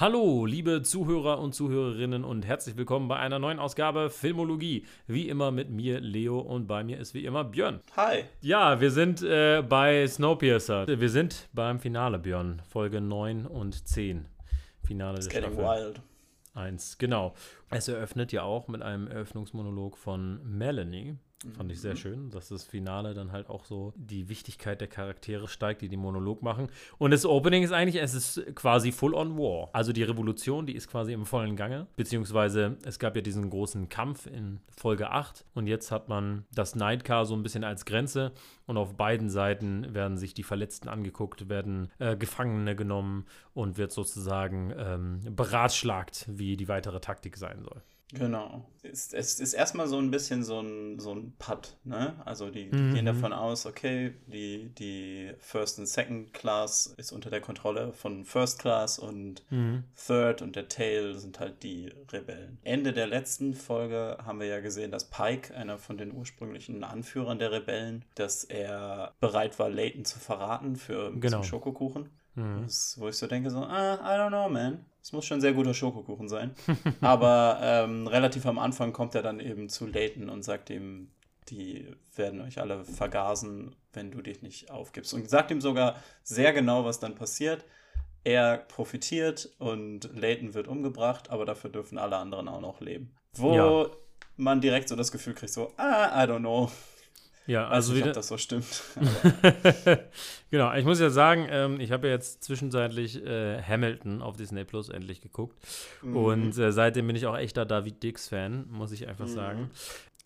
[0.00, 4.86] Hallo, liebe Zuhörer und Zuhörerinnen und herzlich willkommen bei einer neuen Ausgabe Filmologie.
[5.06, 7.80] Wie immer mit mir, Leo, und bei mir ist wie immer Björn.
[7.98, 8.24] Hi.
[8.40, 10.86] Ja, wir sind äh, bei Snowpiercer.
[10.86, 12.62] Wir sind beim Finale, Björn.
[12.66, 14.24] Folge 9 und 10.
[14.82, 16.00] Finale It's des getting Staffel wild.
[16.54, 16.96] 1.
[16.96, 17.34] Genau.
[17.68, 21.18] Es eröffnet ja auch mit einem Eröffnungsmonolog von Melanie.
[21.56, 25.48] Fand ich sehr schön, dass das Finale dann halt auch so die Wichtigkeit der Charaktere
[25.48, 26.68] steigt, die den Monolog machen.
[26.98, 29.70] Und das Opening ist eigentlich, es ist quasi full on war.
[29.72, 31.86] Also die Revolution, die ist quasi im vollen Gange.
[31.96, 36.74] Beziehungsweise es gab ja diesen großen Kampf in Folge 8 und jetzt hat man das
[36.74, 38.32] Nightcar so ein bisschen als Grenze
[38.66, 43.92] und auf beiden Seiten werden sich die Verletzten angeguckt, werden äh, Gefangene genommen und wird
[43.92, 47.82] sozusagen ähm, beratschlagt, wie die weitere Taktik sein soll.
[48.18, 48.66] Genau.
[48.82, 52.14] Es, es ist erstmal so ein bisschen so ein, so ein Putt, ne?
[52.24, 52.94] Also die, die Mhm.
[52.94, 58.24] gehen davon aus, okay, die, die First und Second Class ist unter der Kontrolle von
[58.24, 59.44] First Class und
[60.06, 62.58] Third und der Tail sind halt die Rebellen.
[62.62, 67.38] Ende der letzten Folge haben wir ja gesehen, dass Pike, einer von den ursprünglichen Anführern
[67.38, 71.42] der Rebellen, dass er bereit war, Layton zu verraten für Genau.
[71.42, 72.08] Schokokuchen.
[72.34, 72.62] Mhm.
[72.62, 74.84] Das, wo ich so denke, so, ah, I don't know, man.
[75.02, 76.54] Es muss schon ein sehr guter Schokokuchen sein.
[77.00, 81.10] Aber ähm, relativ am Anfang kommt er dann eben zu Layton und sagt ihm,
[81.48, 85.14] die werden euch alle vergasen, wenn du dich nicht aufgibst.
[85.14, 87.64] Und sagt ihm sogar sehr genau, was dann passiert.
[88.22, 93.14] Er profitiert und Layton wird umgebracht, aber dafür dürfen alle anderen auch noch leben.
[93.36, 93.86] Wo Ja.
[94.36, 96.70] man direkt so das Gefühl kriegt, so, ah, I don't know.
[97.50, 98.10] Ja, also nicht, wieder.
[98.10, 98.64] ob das so stimmt.
[100.50, 104.64] genau, ich muss ja sagen, ähm, ich habe ja jetzt zwischenzeitlich äh, Hamilton auf Disney
[104.64, 105.56] Plus endlich geguckt.
[106.02, 106.16] Mhm.
[106.16, 109.30] Und äh, seitdem bin ich auch echter David Dix-Fan, muss ich einfach Mhm.
[109.34, 109.70] sagen.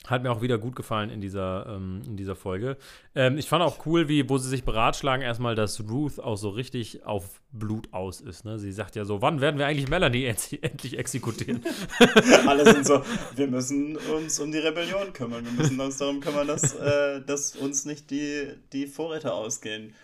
[0.06, 2.76] Hat mir auch wieder gut gefallen in dieser, ähm, in dieser Folge.
[3.14, 6.50] Ähm, ich fand auch cool, wie, wo sie sich beratschlagen, erstmal, dass Ruth auch so
[6.50, 8.44] richtig auf Blut aus ist.
[8.44, 8.58] Ne?
[8.58, 11.62] Sie sagt ja so, wann werden wir eigentlich Melanie end endlich exekutieren?
[12.46, 13.02] Alle sind so,
[13.34, 15.44] wir müssen uns um die Rebellion kümmern.
[15.44, 19.94] Wir müssen uns darum kümmern, dass, äh, dass uns nicht die, die Vorräte ausgehen.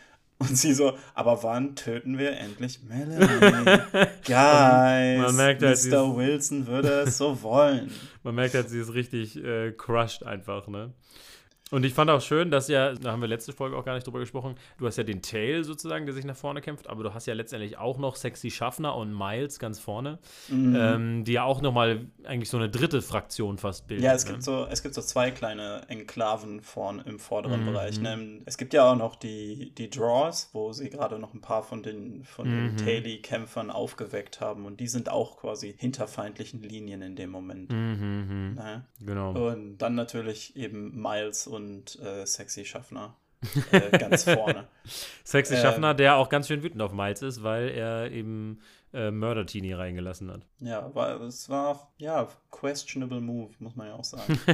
[0.41, 3.27] Und sie so, aber wann töten wir endlich Melanie?
[4.25, 6.17] Guys, Man merkt halt, sie Mr.
[6.17, 7.91] Wilson würde es so wollen.
[8.23, 10.95] Man merkt halt, sie ist richtig äh, crushed einfach, ne?
[11.71, 14.07] Und ich fand auch schön, dass ja, da haben wir letzte Folge auch gar nicht
[14.07, 17.15] drüber gesprochen, du hast ja den Tail sozusagen, der sich nach vorne kämpft, aber du
[17.15, 20.77] hast ja letztendlich auch noch Sexy Schaffner und Miles ganz vorne, Mhm.
[20.79, 24.03] ähm, die ja auch nochmal eigentlich so eine dritte Fraktion fast bilden.
[24.05, 24.33] Ja, es ne?
[24.33, 27.67] gibt, so, es gibt so zwei kleine Enklaven vorn, im vorderen Mhm.
[27.67, 28.01] Bereich.
[28.01, 28.41] Ne?
[28.47, 31.83] Es gibt ja auch noch die, die Draws, wo sie gerade noch ein paar von
[31.83, 32.77] den, von den Mhm.
[32.79, 34.67] Taily-Kämpfern aufgeweckt haben.
[34.67, 37.71] Und die sind auch quasi hinter feindlichen Linien in dem Moment.
[37.71, 37.77] Mhm,
[38.29, 38.85] mhm, Ne?
[39.01, 39.33] genau.
[39.51, 41.59] Und dann natürlich eben Miles und
[42.03, 43.16] äh, Sexy Schaffner
[43.72, 44.66] äh, ganz vorne.
[45.25, 48.60] Sexy ähm, Schaffner, der auch ganz schön wütend auf Miles ist, weil er eben
[48.93, 50.43] äh, Mörder-Teenie reingelassen hat.
[50.59, 54.38] Ja, war, es war ja, questionable move, muss man ja auch sagen.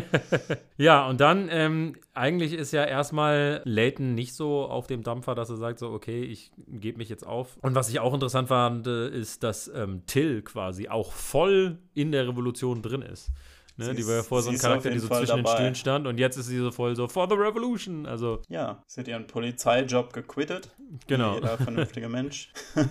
[0.78, 5.48] Ja, und dann, ähm, eigentlich ist ja erstmal Leighton nicht so auf dem Dampfer, dass
[5.48, 7.56] er sagt, so, okay, ich gebe mich jetzt auf.
[7.62, 12.12] Und was ich auch interessant fand, äh, ist, dass ähm, Till quasi auch voll in
[12.12, 13.30] der Revolution drin ist.
[13.76, 13.94] Ne?
[13.94, 15.56] Die war ja vorher so ein Charakter, die so Fall zwischen den dabei.
[15.56, 18.06] Stühlen stand und jetzt ist sie so voll so, for the revolution.
[18.06, 20.70] Also, Ja, sie hat ihren Polizeijob gequittet.
[21.06, 21.34] Genau.
[21.34, 22.52] Jeder vernünftige Mensch.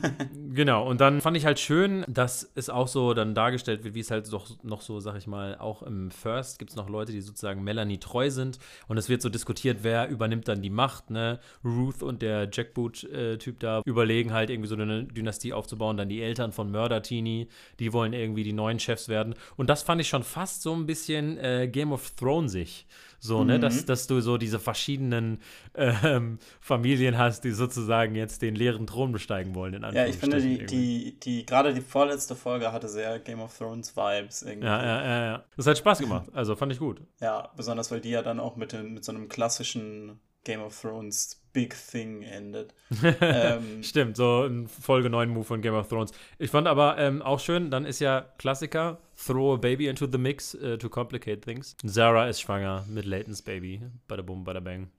[0.53, 3.99] Genau, und dann fand ich halt schön, dass es auch so dann dargestellt wird, wie
[3.99, 7.11] es halt doch noch so, sag ich mal, auch im First gibt es noch Leute,
[7.11, 11.09] die sozusagen Melanie treu sind und es wird so diskutiert, wer übernimmt dann die Macht,
[11.09, 11.39] ne?
[11.63, 16.51] Ruth und der Jackboot-Typ da überlegen halt irgendwie so eine Dynastie aufzubauen, dann die Eltern
[16.53, 20.61] von Mörder-Teenie, die wollen irgendwie die neuen Chefs werden und das fand ich schon fast
[20.61, 22.85] so ein bisschen äh, Game of Thrones sich.
[23.19, 23.61] So, ne, Mhm.
[23.61, 25.39] dass, dass du so diese verschiedenen
[25.73, 29.73] ähm, Familien hast, die sozusagen jetzt den leeren Thron besteigen wollen.
[29.73, 33.57] In Ja, ich finde, die, die, die, gerade die vorletzte Folge hatte sehr Game of
[33.57, 34.67] Thrones Vibes irgendwie.
[34.67, 35.45] Ja, ja, ja, ja.
[35.57, 36.29] Das hat Spaß gemacht.
[36.33, 37.01] Also fand ich gut.
[37.19, 40.79] Ja, besonders weil die ja dann auch mit, dem, mit so einem klassischen Game of
[40.79, 42.73] Thrones Big Thing endet.
[43.21, 46.11] ähm, Stimmt, so ein Folge 9 Move von Game of Thrones.
[46.37, 50.17] Ich fand aber ähm, auch schön, dann ist ja Klassiker, throw a baby into the
[50.17, 51.77] mix uh, to complicate things.
[51.83, 53.81] Sarah ist schwanger mit Laytons Baby.
[54.07, 54.89] Bada boom, bada bang.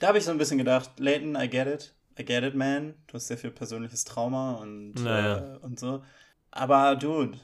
[0.00, 1.94] da habe ich so ein bisschen gedacht, Leighton, I get it.
[2.18, 2.94] I get it, man.
[3.06, 5.54] Du hast sehr viel persönliches Trauma und, Naja.
[5.54, 6.02] äh, und so.
[6.50, 7.38] Aber, dude,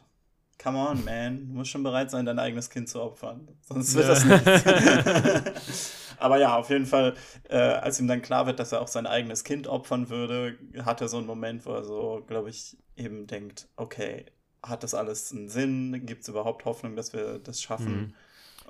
[0.62, 1.47] come on, man.
[1.49, 3.49] Du musst schon bereit sein, dein eigenes Kind zu opfern.
[3.62, 4.11] Sonst wird Ja.
[4.15, 6.05] das nicht.
[6.19, 7.15] Aber ja, auf jeden Fall,
[7.49, 11.00] äh, als ihm dann klar wird, dass er auch sein eigenes Kind opfern würde, hat
[11.00, 14.26] er so einen Moment, wo er so, glaube ich, eben denkt, okay,
[14.62, 16.05] hat das alles einen Sinn?
[16.06, 17.94] Gibt es überhaupt Hoffnung, dass wir das schaffen?
[17.94, 18.15] Mhm.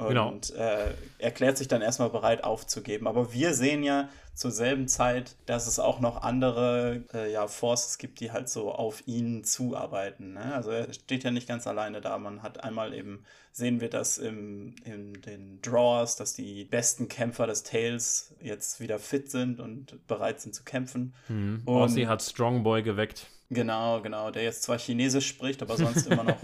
[0.07, 0.29] Genau.
[0.29, 3.07] Und äh, erklärt sich dann erstmal bereit aufzugeben.
[3.07, 7.99] Aber wir sehen ja zur selben Zeit, dass es auch noch andere äh, ja, Forces
[7.99, 10.35] gibt, die halt so auf ihn zuarbeiten.
[10.35, 10.55] Ne?
[10.55, 12.17] Also er steht ja nicht ganz alleine da.
[12.19, 17.49] Man hat einmal eben, sehen wir das im, in den Drawers, dass die besten Kämpfer
[17.49, 21.15] des Tales jetzt wieder fit sind und bereit sind zu kämpfen.
[21.27, 21.63] Mhm.
[21.65, 23.27] Und- Aussie hat Strongboy geweckt.
[23.51, 26.37] Genau, genau, der jetzt zwar Chinesisch spricht, aber sonst immer noch,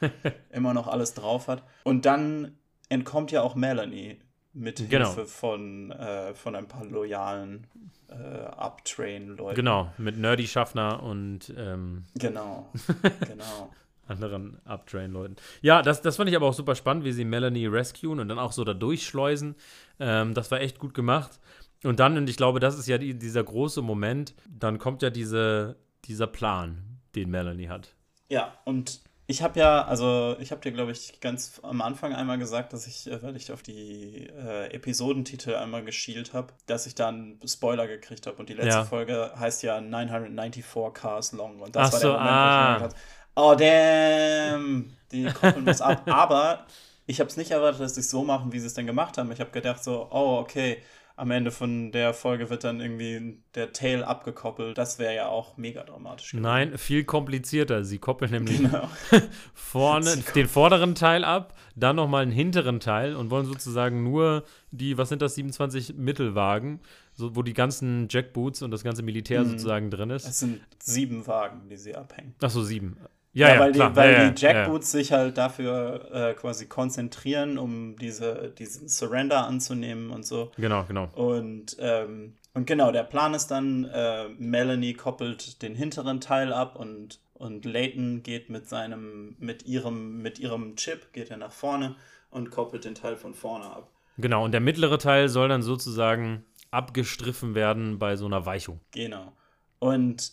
[0.50, 1.64] immer noch alles drauf hat.
[1.82, 2.56] Und dann
[2.88, 4.18] entkommt ja auch Melanie
[4.52, 5.06] mit Genau.
[5.14, 7.66] Hilfe von, äh, von ein paar loyalen
[8.08, 9.54] äh, Uptrain-Leuten.
[9.54, 12.70] Genau, mit Nerdy Schaffner und ähm, Genau,
[13.26, 13.70] genau.
[14.06, 15.36] anderen Uptrain-Leuten.
[15.60, 18.38] Ja, das, das fand ich aber auch super spannend, wie sie Melanie rescuen und dann
[18.38, 19.54] auch so da durchschleusen.
[20.00, 21.38] Ähm, das war echt gut gemacht.
[21.84, 25.10] Und dann, und ich glaube, das ist ja die, dieser große Moment, dann kommt ja
[25.10, 25.76] diese,
[26.06, 27.94] dieser Plan, den Melanie hat.
[28.30, 29.00] Ja, und
[29.30, 32.86] ich habe ja, also ich habe dir, glaube ich, ganz am Anfang einmal gesagt, dass
[32.86, 37.38] ich, äh, weil ich auf die äh, Episodentitel einmal geschielt habe, dass ich da einen
[37.46, 38.38] Spoiler gekriegt habe.
[38.38, 38.84] Und die letzte Ja.
[38.86, 40.64] Folge heißt ja 994
[40.94, 41.60] Cars Long.
[41.60, 42.72] Und das Ach war so, der Moment, ah.
[42.72, 42.94] wo ich habe,
[43.34, 46.02] oh damn, die koppeln das ab.
[46.06, 46.66] Aber
[47.04, 49.18] ich habe es nicht erwartet, dass sie es so machen, wie sie es dann gemacht
[49.18, 49.30] haben.
[49.30, 50.82] Ich habe gedacht so, oh, okay,
[51.18, 54.78] am Ende von der Folge wird dann irgendwie der Tail abgekoppelt.
[54.78, 56.30] Das wäre ja auch mega dramatisch.
[56.30, 56.42] gewesen.
[56.42, 57.84] Nein, viel komplizierter.
[57.84, 58.88] Sie koppeln nämlich Genau.
[59.54, 64.96] vorne den vorderen Teil ab, dann nochmal einen hinteren Teil und wollen sozusagen nur die,
[64.98, 66.80] was sind das, 27 Mittelwagen,
[67.12, 69.50] so, wo die ganzen Jackboots und das ganze Militär Mhm.
[69.50, 70.26] sozusagen drin ist.
[70.26, 72.34] Es sind sieben Wagen, die sie abhängen.
[72.42, 72.96] Ach so, sieben.
[73.32, 73.90] Ja, ja, weil klar.
[73.90, 79.46] die, weil ja, die Jackboots sich halt dafür äh, quasi konzentrieren, um diese, diesen Surrender
[79.46, 80.50] anzunehmen und so.
[80.56, 81.08] Genau, genau.
[81.14, 86.76] Und, ähm, und genau, der Plan ist dann, äh, Melanie koppelt den hinteren Teil ab
[86.76, 91.96] und, und Layton geht mit seinem, mit ihrem, mit ihrem Chip, geht er nach vorne
[92.30, 93.90] und koppelt den Teil von vorne ab.
[94.16, 98.80] Genau, und der mittlere Teil soll dann sozusagen abgestriffen werden bei so einer Weichung.
[98.90, 99.32] Genau.
[99.78, 100.32] Und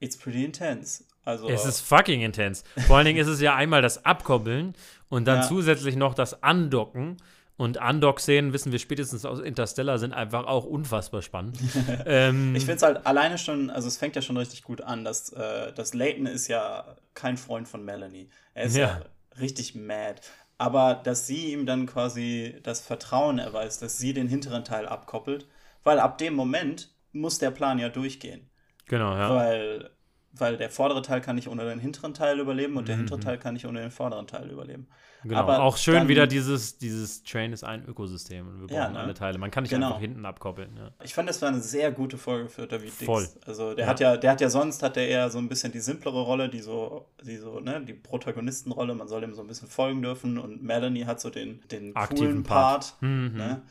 [0.00, 1.04] it's pretty intense.
[1.24, 2.64] Also, Es ist fucking intens.
[2.86, 4.74] Vor allen Dingen ist es ja einmal das Abkoppeln
[5.08, 5.48] und dann Ja.
[5.48, 7.16] zusätzlich noch das Andocken.
[7.56, 11.58] Und Undock-Szenen, wissen wir spätestens aus Interstellar, sind einfach auch unfassbar spannend.
[12.06, 15.04] ähm, Ich finde es halt alleine schon, also es fängt ja schon richtig gut an,
[15.04, 18.30] dass, äh, dass Layton ist ja kein Freund von Melanie.
[18.54, 18.86] Er ist ja.
[18.86, 19.02] Ja.
[19.38, 20.22] richtig mad.
[20.56, 25.46] Aber dass sie ihm dann quasi das Vertrauen erweist, dass sie den hinteren Teil abkoppelt,
[25.84, 28.48] weil ab dem Moment muss der Plan ja durchgehen.
[28.86, 29.34] genau, ja.
[29.34, 29.90] Weil,
[30.32, 33.00] weil der vordere Teil kann nicht ohne den hinteren Teil überleben und der Mhm.
[33.00, 34.86] hintere Teil kann nicht ohne den vorderen Teil überleben.
[35.22, 35.36] Genau.
[35.40, 38.94] aber auch schön dann- wieder dieses, dieses Train ist ein Ökosystem und wir Ja, brauchen
[38.94, 39.00] ne?
[39.00, 39.36] alle Teile.
[39.36, 39.88] Man kann nicht Genau.
[39.88, 40.74] einfach hinten abkoppeln.
[40.78, 40.92] Ja.
[41.04, 43.04] Ich fand, das war eine sehr gute Folge für David Dix.
[43.04, 43.28] Voll.
[43.46, 43.90] Also der Ja.
[43.90, 46.48] hat ja, der hat ja sonst hat er eher so ein bisschen die simplere Rolle,
[46.48, 50.38] die so, die so, ne, die Protagonistenrolle, man soll ihm so ein bisschen folgen dürfen
[50.38, 52.94] und Melanie hat so den, den Aktiven coolen Part.
[52.98, 53.02] Part.
[53.02, 53.36] Mhm.
[53.36, 53.62] Ne?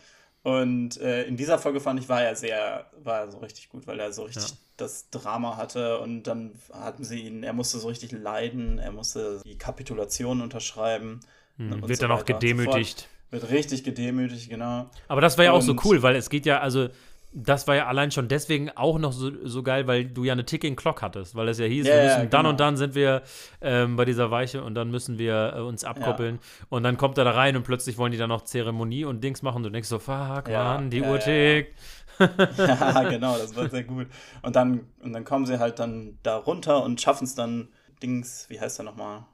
[0.43, 3.85] Und äh, in dieser Folge fand ich, war er sehr, war er so richtig gut,
[3.87, 4.55] weil er so richtig Ja.
[4.77, 9.41] das Drama hatte und dann hatten sie ihn, er musste so richtig leiden, er musste
[9.45, 11.19] die Kapitulation unterschreiben.
[11.57, 11.73] Mhm.
[11.73, 13.09] und Wird so dann auch und so gedemütigt.
[13.31, 14.89] Wird richtig gedemütigt, genau.
[15.09, 16.87] Aber das war ja auch so Und- cool, weil es geht ja, also
[17.31, 20.45] das war ja allein schon deswegen auch noch so, so geil, weil du ja eine
[20.45, 22.49] Ticking Clock hattest, weil es ja hieß, Ja, wir ja, müssen dann genau.
[22.49, 23.21] und dann sind wir
[23.61, 26.39] ähm, bei dieser Weiche und dann müssen wir äh, uns abkoppeln
[26.69, 29.41] und dann kommt er da rein und plötzlich wollen die dann noch Zeremonie und Dings
[29.41, 31.75] machen du denkst so, fuck, Ja, Mann, die ja, Uhr ja, tickt.
[32.57, 34.07] ja, genau, das war sehr gut.
[34.41, 37.69] Und dann, und dann kommen sie halt dann da runter und schaffen es dann,
[38.03, 39.25] Dings, wie heißt er nochmal?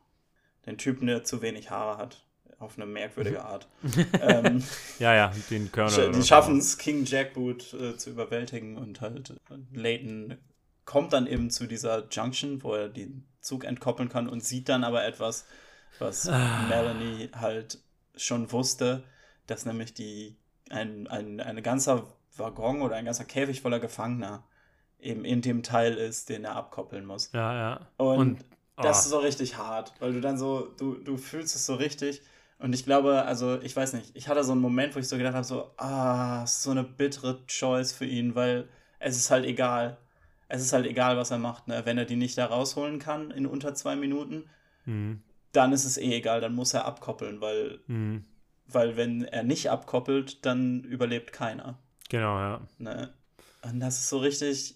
[0.65, 2.24] Den Typen, der zu wenig Haare hat.
[2.59, 3.67] Auf eine merkwürdige Art.
[4.21, 4.63] ähm,
[4.99, 6.11] Ja, ja, den Colonel.
[6.13, 10.37] die schaffen es, King Jackboot äh, zu überwältigen und halt äh, Layton
[10.85, 14.83] kommt dann eben zu dieser Junction, wo er den Zug entkoppeln kann und sieht dann
[14.83, 15.45] aber etwas,
[15.99, 16.65] was Ah.
[16.69, 17.79] Melanie halt
[18.15, 19.03] schon wusste,
[19.47, 20.35] dass nämlich die
[20.69, 22.07] ein, ein, ein ganzer
[22.37, 24.43] Waggon oder ein ganzer Käfig voller Gefangener
[24.99, 27.31] eben in dem Teil ist, den er abkoppeln muss.
[27.33, 27.87] Ja, ja.
[27.97, 28.45] Und, Und-
[28.77, 28.99] das ah.
[28.99, 32.21] ist so richtig hart, weil du dann so, du, du fühlst es so richtig.
[32.57, 35.17] Und ich glaube, also ich weiß nicht, ich hatte so einen Moment, wo ich so
[35.17, 38.69] gedacht habe, so, ah, es ist so eine bittere Choice für ihn, weil
[38.99, 39.97] es ist halt egal.
[40.47, 41.67] Es ist halt egal, was er macht.
[41.67, 41.81] Ne?
[41.85, 44.45] Wenn er die nicht da rausholen kann in unter zwei Minuten,
[44.85, 45.21] Mhm.
[45.51, 48.23] dann ist es eh egal, dann muss er abkoppeln, weil, Mhm.
[48.67, 51.79] weil wenn er nicht abkoppelt, dann überlebt keiner.
[52.09, 52.61] Genau, ja.
[52.77, 53.13] Ne?
[53.63, 54.75] Und das ist so richtig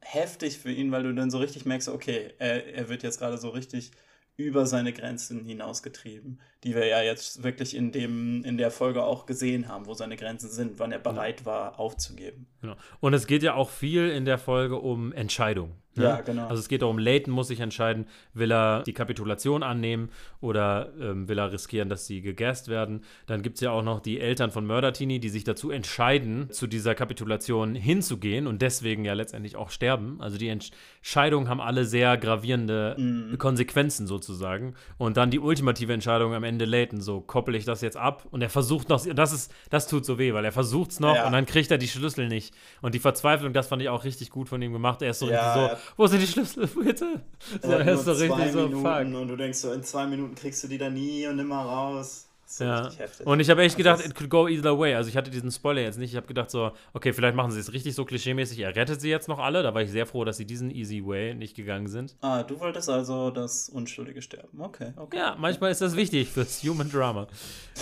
[0.00, 3.38] heftig für ihn, weil du dann so richtig merkst, okay, er, er wird jetzt gerade
[3.38, 3.90] so richtig
[4.36, 6.40] über seine Grenzen hinausgetrieben.
[6.64, 10.16] Die wir ja jetzt wirklich in, dem, in der Folge auch gesehen haben, wo seine
[10.16, 12.46] Grenzen sind, wann er bereit war, aufzugeben.
[12.60, 12.74] Genau.
[13.00, 15.76] Und es geht ja auch viel in der Folge um Entscheidung.
[15.94, 16.04] Ne?
[16.04, 16.46] Ja, genau.
[16.46, 20.10] Also es geht darum, Leighton muss sich entscheiden, will er die Kapitulation annehmen
[20.40, 23.02] oder ähm, will er riskieren, dass sie gegast werden.
[23.26, 26.66] Dann gibt es ja auch noch die Eltern von Mördertini, die sich dazu entscheiden, zu
[26.66, 30.20] dieser Kapitulation hinzugehen und deswegen ja letztendlich auch sterben.
[30.20, 33.38] Also die Entscheidungen haben alle sehr gravierende Mhm.
[33.38, 34.74] Konsequenzen sozusagen.
[34.96, 38.40] Und dann die ultimative Entscheidung am Ende Leighton, so koppel ich das jetzt ab und
[38.42, 41.26] er versucht noch, das ist, das tut so weh, weil er versucht es noch Ja.
[41.26, 42.54] und dann kriegt er die Schlüssel nicht.
[42.80, 45.02] Und die Verzweiflung, das fand ich auch richtig gut von ihm gemacht.
[45.02, 47.20] Er ist so Ja, richtig so, wo sind die Schlüssel, bitte?
[47.62, 49.20] So, Er er ist so richtig so, Minuten fuck.
[49.20, 52.27] und du denkst so, in zwei Minuten kriegst du die da nie und nimmer raus.
[52.48, 52.90] Das Ja.
[53.26, 54.94] Und ich habe echt Also gedacht, it could go either way.
[54.94, 56.10] Also ich hatte diesen Spoiler jetzt nicht.
[56.12, 58.58] Ich habe gedacht so, okay, vielleicht machen sie es richtig so klischeemäßig.
[58.60, 59.62] Er rettet sie jetzt noch alle.
[59.62, 62.16] Da war ich sehr froh, dass sie diesen easy way nicht gegangen sind.
[62.22, 64.60] Ah, du wolltest also das Unschuldige sterben.
[64.62, 65.16] Okay, okay.
[65.18, 67.26] Ja, manchmal ist das wichtig fürs Human Drama.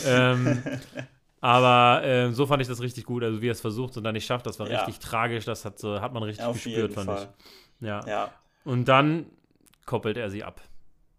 [0.04, 0.62] ähm,
[1.40, 3.22] aber ähm, so fand ich das richtig gut.
[3.22, 4.78] Also wie er es versucht und dann nicht schafft, das war Ja.
[4.84, 5.44] richtig tragisch.
[5.44, 7.28] Das hat, so, hat man richtig Auf gespürt, jeden fand Fall.
[7.80, 7.86] ich.
[7.86, 8.00] Ja.
[8.06, 8.30] Ja,
[8.64, 9.26] Und dann
[9.84, 10.60] koppelt er sie ab.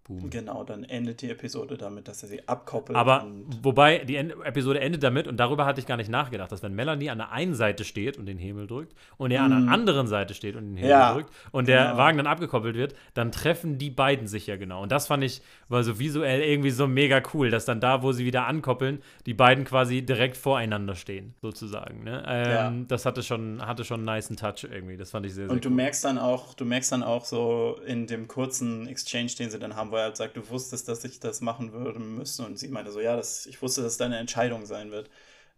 [0.08, 0.30] Boom.
[0.30, 2.98] genau, dann endet die Episode damit, dass er sie abkoppelt.
[2.98, 3.28] Aber
[3.62, 6.74] wobei die End Episode endet damit, und darüber hatte ich gar nicht nachgedacht, dass wenn
[6.74, 10.08] Melanie an der einen Seite steht und den Hebel drückt und er an der anderen
[10.08, 10.90] Seite steht und den Mhm.
[10.90, 11.98] Ja, drückt und der genau.
[11.98, 14.82] Wagen dann abgekoppelt wird, dann treffen die beiden sich ja genau.
[14.84, 18.12] Und das fand ich, war so visuell irgendwie so mega cool, dass dann da, wo
[18.12, 22.04] sie wieder ankoppeln, die beiden quasi direkt voreinander stehen, sozusagen.
[22.04, 22.24] Ne?
[22.28, 22.74] Ähm, Ja.
[22.88, 24.96] Das hatte schon, hatte schon einen niceen Touch irgendwie.
[24.98, 25.76] Das fand ich sehr, sehr Und du cool.
[25.76, 29.76] merkst dann auch, du merkst dann auch so in dem kurzen Exchange, den sie dann
[29.76, 32.46] haben, wo er halt sagt, du wusstest, dass ich das machen würde müssen.
[32.46, 35.10] Und sie meinte so, ja, das, ich wusste, dass es deine Entscheidung sein wird.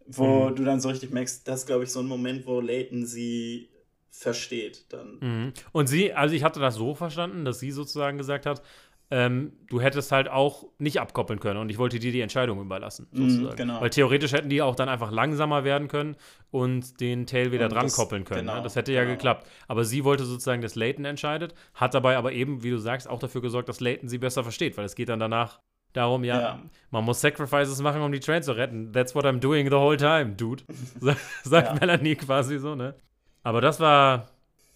[0.08, 0.56] Wo Mhm.
[0.56, 3.70] du dann so richtig merkst, das ist, glaube ich, so ein Moment, wo Leighton sie
[4.10, 4.86] versteht.
[4.94, 5.18] Dann.
[5.20, 5.54] Mhm.
[5.74, 8.62] Und sie, also ich hatte das so verstanden, dass sie sozusagen gesagt hat,
[9.12, 13.08] ähm, du hättest halt auch nicht abkoppeln können und ich wollte dir die Entscheidung überlassen,
[13.12, 13.56] Mhm, sozusagen.
[13.56, 13.82] genau.
[13.82, 16.16] Weil theoretisch hätten die auch dann einfach langsamer werden können
[16.52, 18.42] und den Tail wieder Und dran das- koppeln können.
[18.42, 18.62] genau, ne?
[18.62, 19.14] Das hätte ja genau.
[19.16, 19.48] geklappt.
[19.68, 23.20] Aber sie wollte sozusagen, dass Leighton entscheidet, hat dabei aber eben, wie du sagst, auch
[23.20, 25.60] dafür gesorgt, dass Leighton sie besser versteht, weil es geht dann danach
[25.94, 26.60] darum, ja, Ja.
[26.92, 28.94] man muss Sacrifices machen, um die Train zu retten.
[28.94, 30.64] That's what I'm doing the whole time, dude.
[31.00, 31.74] Sa- Sagt Ja.
[31.80, 32.94] Melanie quasi so, ne?
[33.42, 34.28] Aber das war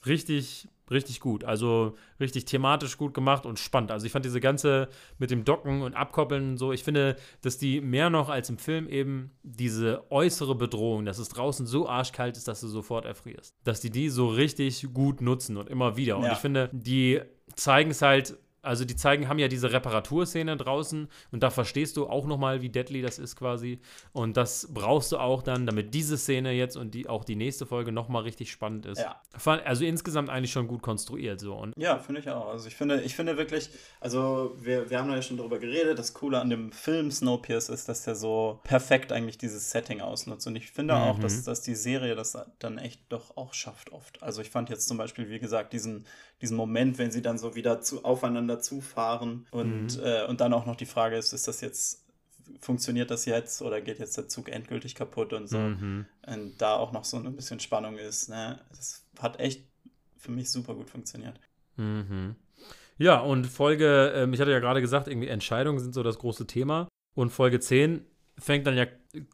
[0.08, 1.44] richtig, richtig gut.
[1.44, 3.92] Also richtig thematisch gut gemacht und spannend.
[3.92, 7.58] Also ich fand diese ganze mit dem Docken und Abkoppeln und so, ich finde, dass
[7.58, 12.38] die mehr noch als im Film eben diese äußere Bedrohung, dass es draußen so arschkalt
[12.38, 13.56] ist, dass du sofort erfrierst.
[13.64, 16.18] Dass die die so richtig gut nutzen und immer wieder.
[16.18, 16.32] Und Ja.
[16.34, 17.22] ich finde, die
[17.56, 22.08] zeigen es halt also die zeigen, haben ja diese Reparaturszene draußen und da verstehst du
[22.08, 23.80] auch nochmal, wie deadly das ist quasi.
[24.14, 27.66] Und das brauchst du auch dann, damit diese Szene jetzt und die, auch die nächste
[27.66, 29.00] Folge nochmal richtig spannend ist.
[29.00, 29.22] Ja.
[29.66, 31.54] Also insgesamt eigentlich schon gut konstruiert so.
[31.56, 32.48] Und Ja, finde ich auch.
[32.48, 36.14] Also ich finde, ich finde wirklich, also wir, wir haben ja schon drüber geredet, das
[36.14, 40.48] Coole an dem Film Snowpiercer ist, dass der so perfekt eigentlich dieses Setting ausnutzt.
[40.48, 41.22] Und ich finde auch, Mhm.
[41.22, 44.24] dass, dass die Serie das dann echt doch auch schafft oft.
[44.24, 46.06] Also ich fand jetzt zum Beispiel, wie gesagt, diesen,
[46.44, 50.04] diesen Moment, wenn sie dann so wieder zu, aufeinander zufahren und, Mhm.
[50.04, 52.06] äh, und dann auch noch die Frage ist, ist das jetzt,
[52.60, 55.58] funktioniert das jetzt oder geht jetzt der Zug endgültig kaputt und so.
[55.58, 56.06] Mhm.
[56.28, 58.30] Und da auch noch so ein bisschen Spannung ist.
[58.30, 58.60] Ne?
[58.70, 59.66] Das hat echt
[60.18, 61.40] für mich super gut funktioniert.
[61.78, 62.36] Mhm.
[62.98, 66.46] Ja, und Folge, ähm, ich hatte ja gerade gesagt, irgendwie Entscheidungen sind so das große
[66.46, 66.88] Thema.
[67.16, 68.06] Und Folge 10
[68.38, 68.86] fängt dann ja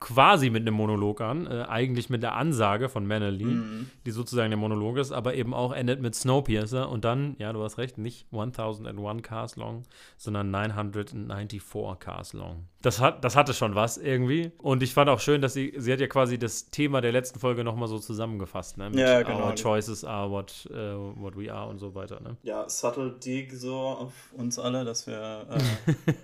[0.01, 3.89] quasi mit einem Monolog an, äh, eigentlich mit der Ansage von Mannerly, Mhm.
[4.05, 7.63] die sozusagen der Monolog ist, aber eben auch endet mit Snowpiercer und dann, ja, du
[7.63, 9.83] hast recht, nicht 1001 Cars long,
[10.17, 11.61] sondern 994
[11.99, 12.67] Cars long.
[12.81, 15.93] Das, hat, das hatte schon was irgendwie und ich fand auch schön, dass sie, sie
[15.93, 18.89] hat ja quasi das Thema der letzten Folge nochmal so zusammengefasst, ne?
[18.89, 19.47] Mit Ja, genau.
[19.47, 22.35] Our choices are what, äh, what we are und so weiter, ne?
[22.43, 25.45] Ja, subtle Dig so auf uns alle, dass wir,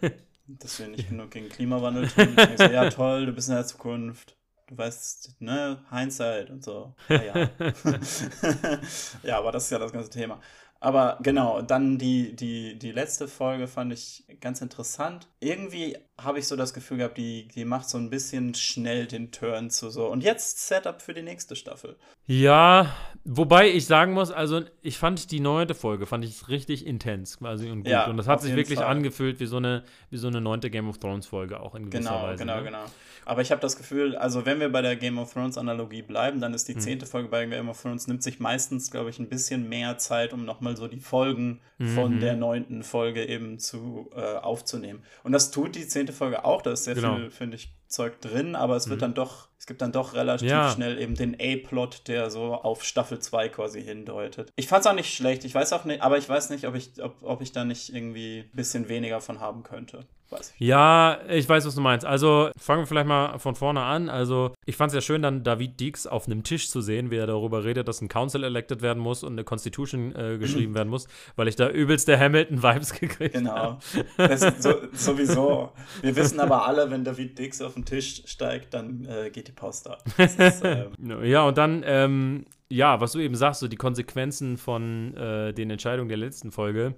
[0.02, 0.10] äh,
[0.48, 2.36] dass wir nicht genug gegen Klimawandel tun.
[2.38, 4.38] Ich so, ja, toll, du bist in der Zukunft.
[4.68, 6.96] Du weißt, ne, Hindsight und so.
[7.10, 7.50] Ja, ja.
[9.24, 10.40] ja, aber das ist ja das ganze Thema.
[10.80, 15.28] Aber genau, dann die, die, die letzte Folge fand ich ganz interessant.
[15.46, 19.32] Irgendwie habe ich so das Gefühl gehabt, die, die macht so ein bisschen schnell den
[19.32, 20.08] Turn zu so.
[20.08, 21.98] Und jetzt Setup für die nächste Staffel.
[22.26, 27.38] Ja, wobei ich sagen muss, also ich fand die neunte Folge, fand ich richtig intens
[27.38, 27.92] quasi und gut.
[27.92, 28.88] Ja, und das hat sich wirklich Fall.
[28.88, 32.10] angefühlt wie so eine, wie so eine neunte Game of Thrones Folge auch in gewisser
[32.10, 32.38] Genau, Weise.
[32.44, 32.64] genau, ne?
[32.64, 32.86] genau.
[33.28, 36.40] Aber ich habe das Gefühl, also wenn wir bei der Game of Thrones Analogie bleiben,
[36.42, 36.56] dann Mhm.
[36.56, 39.68] ist die zehnte Folge bei Game of Thrones, nimmt sich meistens, glaube ich, ein bisschen
[39.70, 41.60] mehr Zeit, um nochmal so die Folgen
[41.94, 42.20] von Mhm.
[42.22, 45.04] der neunten Folge eben zu äh, aufzunehmen.
[45.24, 47.16] Und das tut die zehnte Folge auch, da ist sehr Genau.
[47.18, 50.50] viel, finde ich, Zeug drin, aber es wird dann doch, es gibt dann doch relativ
[50.50, 50.72] Ja.
[50.72, 54.52] schnell eben den A-Plot, der so auf Staffel 2 quasi hindeutet.
[54.56, 56.76] Ich fand es auch nicht schlecht, ich weiß auch nicht, aber ich weiß nicht, ob
[56.76, 60.06] ich, ob, ob ich da nicht irgendwie ein bisschen weniger von haben könnte.
[60.30, 60.68] Weiß ich.
[60.68, 62.06] Ja, ich weiß, was du meinst.
[62.06, 64.10] Also fangen wir vielleicht mal von vorne an.
[64.10, 67.18] Also ich fand es ja schön, dann David Deeks auf einem Tisch zu sehen, wie
[67.18, 70.90] er darüber redet, dass ein Council elected werden muss und eine Constitution äh, geschrieben werden
[70.90, 73.78] muss, weil ich da übelste Hamilton-Vibes gekriegt habe.
[74.18, 74.38] Genau.
[74.60, 75.72] So, sowieso.
[76.02, 79.52] Wir wissen aber alle, wenn David Deeks auf den Tisch steigt, dann äh, geht die
[79.52, 80.04] Post ab.
[80.18, 80.92] Ist, ähm
[81.24, 85.70] ja, und dann, ähm, ja, was du eben sagst, so die Konsequenzen von äh, den
[85.70, 86.96] Entscheidungen der letzten Folge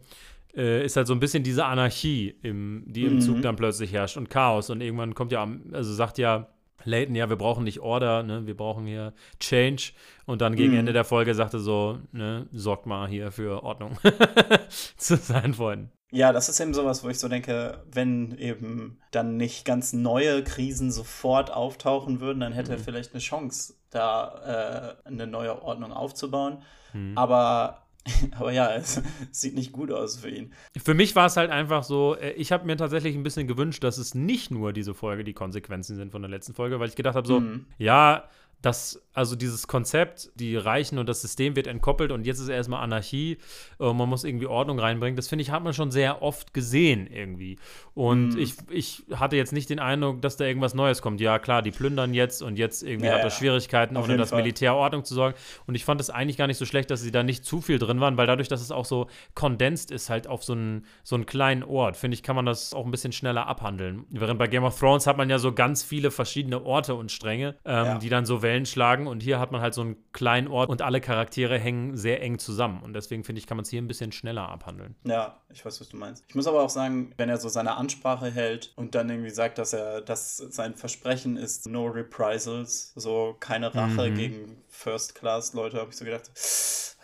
[0.58, 3.22] äh, ist halt so ein bisschen diese Anarchie, im, die im mhm.
[3.22, 4.70] Zug dann plötzlich herrscht und Chaos.
[4.70, 6.50] Und irgendwann kommt ja, also sagt ja
[6.84, 9.92] Layton, ja, wir brauchen nicht Order, ne, wir brauchen hier Change.
[10.26, 10.80] Und dann gegen mhm.
[10.80, 13.98] Ende der Folge sagte so, ne, sorgt mal hier für Ordnung
[14.98, 15.92] zu seinen Freunden.
[16.12, 20.42] Ja, das ist eben sowas, wo ich so denke, wenn eben dann nicht ganz neue
[20.44, 22.78] Krisen sofort auftauchen würden, dann hätte mhm.
[22.78, 26.64] er vielleicht eine Chance, da äh, eine neue Ordnung aufzubauen.
[26.94, 27.18] Mhm.
[27.18, 27.87] Aber
[28.38, 30.54] Aber ja, es sieht nicht gut aus für ihn.
[30.84, 33.84] Für mich war es halt einfach so, äh, ich habe mir tatsächlich ein bisschen gewünscht,
[33.84, 36.96] dass es nicht nur diese Folge die Konsequenzen sind von der letzten Folge, weil ich
[36.96, 37.66] gedacht habe, so, mhm.
[37.78, 38.30] ja,
[38.62, 42.84] das, also dieses Konzept, die Reichen und das System wird entkoppelt und jetzt ist erstmal
[42.84, 43.38] Anarchie,
[43.80, 47.08] äh, man muss irgendwie Ordnung reinbringen, das finde ich, hat man schon sehr oft gesehen
[47.08, 47.58] irgendwie.
[47.94, 48.40] Und mhm.
[48.40, 51.22] ich, ich hatte jetzt nicht den Eindruck, dass da irgendwas Neues kommt.
[51.22, 54.42] Ja, klar, die plündern jetzt und jetzt irgendwie ja, hat er Schwierigkeiten, ohne das Fall.
[54.42, 55.38] Militär Ordnung zu sorgen.
[55.68, 57.80] Und ich fand es eigentlich gar nicht so schlecht, dass sie da nicht zu viel
[57.80, 61.16] drin waren, weil dadurch, dass es auch so kondensiert ist, halt auf so einen, so
[61.16, 64.06] einen kleinen Ort, finde ich, kann man das auch ein bisschen schneller abhandeln.
[64.10, 67.56] Während bei Game of Thrones hat man ja so ganz viele verschiedene Orte und Stränge,
[67.66, 67.98] ähm, ja.
[67.98, 70.82] die dann so Wellen schlagen und hier hat man halt so einen kleinen Ort und
[70.82, 73.88] alle Charaktere hängen sehr eng zusammen und deswegen finde ich, kann man es hier ein
[73.88, 74.96] bisschen schneller abhandeln.
[75.04, 76.24] Ja, ich weiß, was du meinst.
[76.30, 79.58] Ich muss aber auch sagen, wenn er so seine Ansprache hält und dann irgendwie sagt,
[79.58, 84.16] dass er, dass sein Versprechen ist, no reprisals, so keine Rache mhm.
[84.16, 86.30] gegen First-Class-Leute, habe ich so gedacht,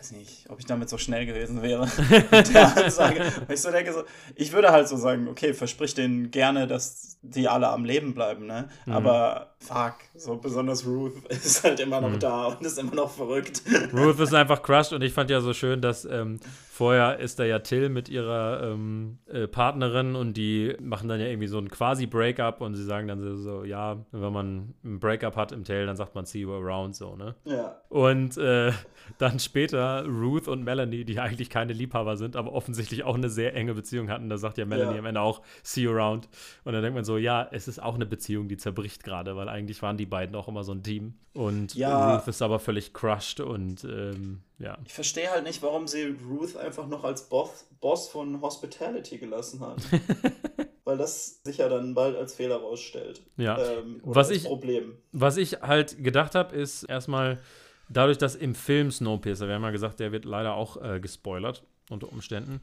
[0.04, 1.88] weiß nicht, ob ich damit so schnell gewesen wäre.
[2.52, 3.32] der Ansage.
[3.48, 4.02] ich so denke, so,
[4.36, 8.46] ich würde halt so sagen, okay, versprich denen gerne, dass die alle am Leben bleiben,
[8.46, 8.68] ne?
[8.86, 8.92] Mhm.
[8.92, 12.18] Aber fuck, so besonders Ruth ist halt immer noch mhm.
[12.18, 13.62] da und ist immer noch verrückt.
[13.92, 16.38] Ruth ist einfach crushed und ich fand ja so schön, dass ähm,
[16.70, 21.26] vorher ist da ja Till mit ihrer ähm, äh, Partnerin und die machen dann ja
[21.26, 25.00] irgendwie so ein quasi Breakup und sie sagen dann so, so, ja, wenn man ein
[25.00, 27.34] Breakup hat im Tale, dann sagt man see you around, so, ne?
[27.64, 27.80] Ja.
[27.88, 28.72] Und äh,
[29.18, 33.54] dann später Ruth und Melanie, die eigentlich keine Liebhaber sind, aber offensichtlich auch eine sehr
[33.54, 34.98] enge Beziehung hatten, da sagt ja Melanie ja.
[34.98, 36.28] am Ende auch see you around.
[36.64, 39.48] Und dann denkt man so, ja, es ist auch eine Beziehung, die zerbricht gerade, weil
[39.48, 41.14] eigentlich waren die beiden auch immer so ein Team.
[41.32, 42.16] Und ja.
[42.16, 44.78] Ruth ist aber völlig crushed und ähm, ja.
[44.84, 49.60] Ich verstehe halt nicht, warum sie Ruth einfach noch als Boss, Boss von Hospitality gelassen
[49.60, 49.78] hat.
[50.84, 53.22] Weil das sich ja dann bald als Fehler rausstellt.
[53.36, 53.58] Ja.
[53.58, 54.96] Ähm, was ich, Problem.
[55.12, 57.40] Was ich halt gedacht habe, ist erstmal,
[57.88, 61.62] dadurch, dass im Film Snowpiercer, wir haben ja gesagt, der wird leider auch äh, gespoilert
[61.90, 62.60] unter Umständen.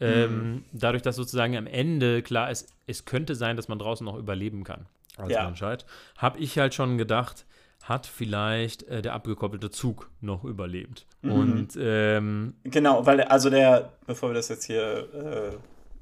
[0.00, 0.64] Ähm, mhm.
[0.72, 4.64] Dadurch, dass sozusagen am Ende klar ist, es könnte sein, dass man draußen noch überleben
[4.64, 5.44] kann als ja.
[5.44, 5.86] Menschheit,
[6.18, 7.46] habe ich halt schon gedacht,
[7.84, 11.06] hat vielleicht äh, der abgekoppelte Zug noch überlebt.
[11.22, 11.32] Mhm.
[11.32, 15.60] Und ähm, genau, weil also der, bevor wir das jetzt hier,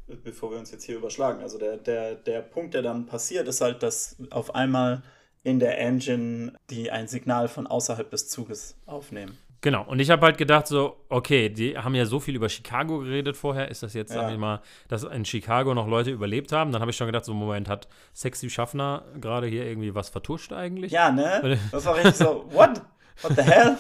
[0.09, 3.49] äh, bevor wir uns jetzt hier überschlagen, also der, der, der Punkt, der dann passiert,
[3.49, 5.03] ist halt, dass auf einmal
[5.43, 9.37] in der Engine die ein Signal von außerhalb des Zuges aufnehmen.
[9.63, 12.99] Genau, und ich habe halt gedacht, so, okay, die haben ja so viel über Chicago
[12.99, 13.71] geredet vorher.
[13.71, 14.23] Ist das jetzt, ja.
[14.23, 16.73] sag ich mal, dass in Chicago noch Leute überlebt haben?
[16.73, 20.53] Dann habe ich schon gedacht, so, Moment, hat Sexy Schaffner gerade hier irgendwie was vertuscht
[20.53, 20.91] eigentlich?
[20.91, 21.59] Ja, ne?
[21.71, 22.83] Das war richtig so, what?
[23.23, 23.77] What the hell?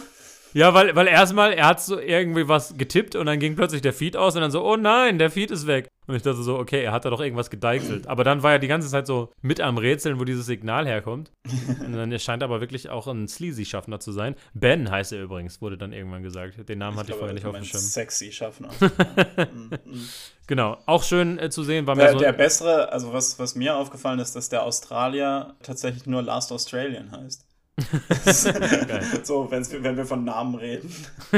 [0.54, 3.92] Ja, weil, weil erstmal, er hat so irgendwie was getippt und dann ging plötzlich der
[3.92, 5.88] Feed aus und dann so, oh nein, der Feed ist weg.
[6.06, 8.08] Und ich dachte so, okay, er hat da doch irgendwas gedeichselt.
[8.08, 11.30] Aber dann war er die ganze Zeit so mit am Rätseln, wo dieses Signal herkommt.
[11.80, 14.34] Und dann scheint aber wirklich auch ein Sleazy-Schaffner zu sein.
[14.52, 16.68] Ben heißt er übrigens, wurde dann irgendwann gesagt.
[16.68, 17.80] Den Namen ich hatte glaube, ich vorher nicht auf dem Schirm.
[17.80, 18.70] Sexy-Schaffner.
[20.48, 21.86] genau, auch schön äh, zu sehen.
[21.86, 26.06] War der, so der bessere, also was, was mir aufgefallen ist, dass der Australier tatsächlich
[26.06, 27.46] nur Last Australian heißt.
[29.22, 30.94] so, wenn wir von Namen reden.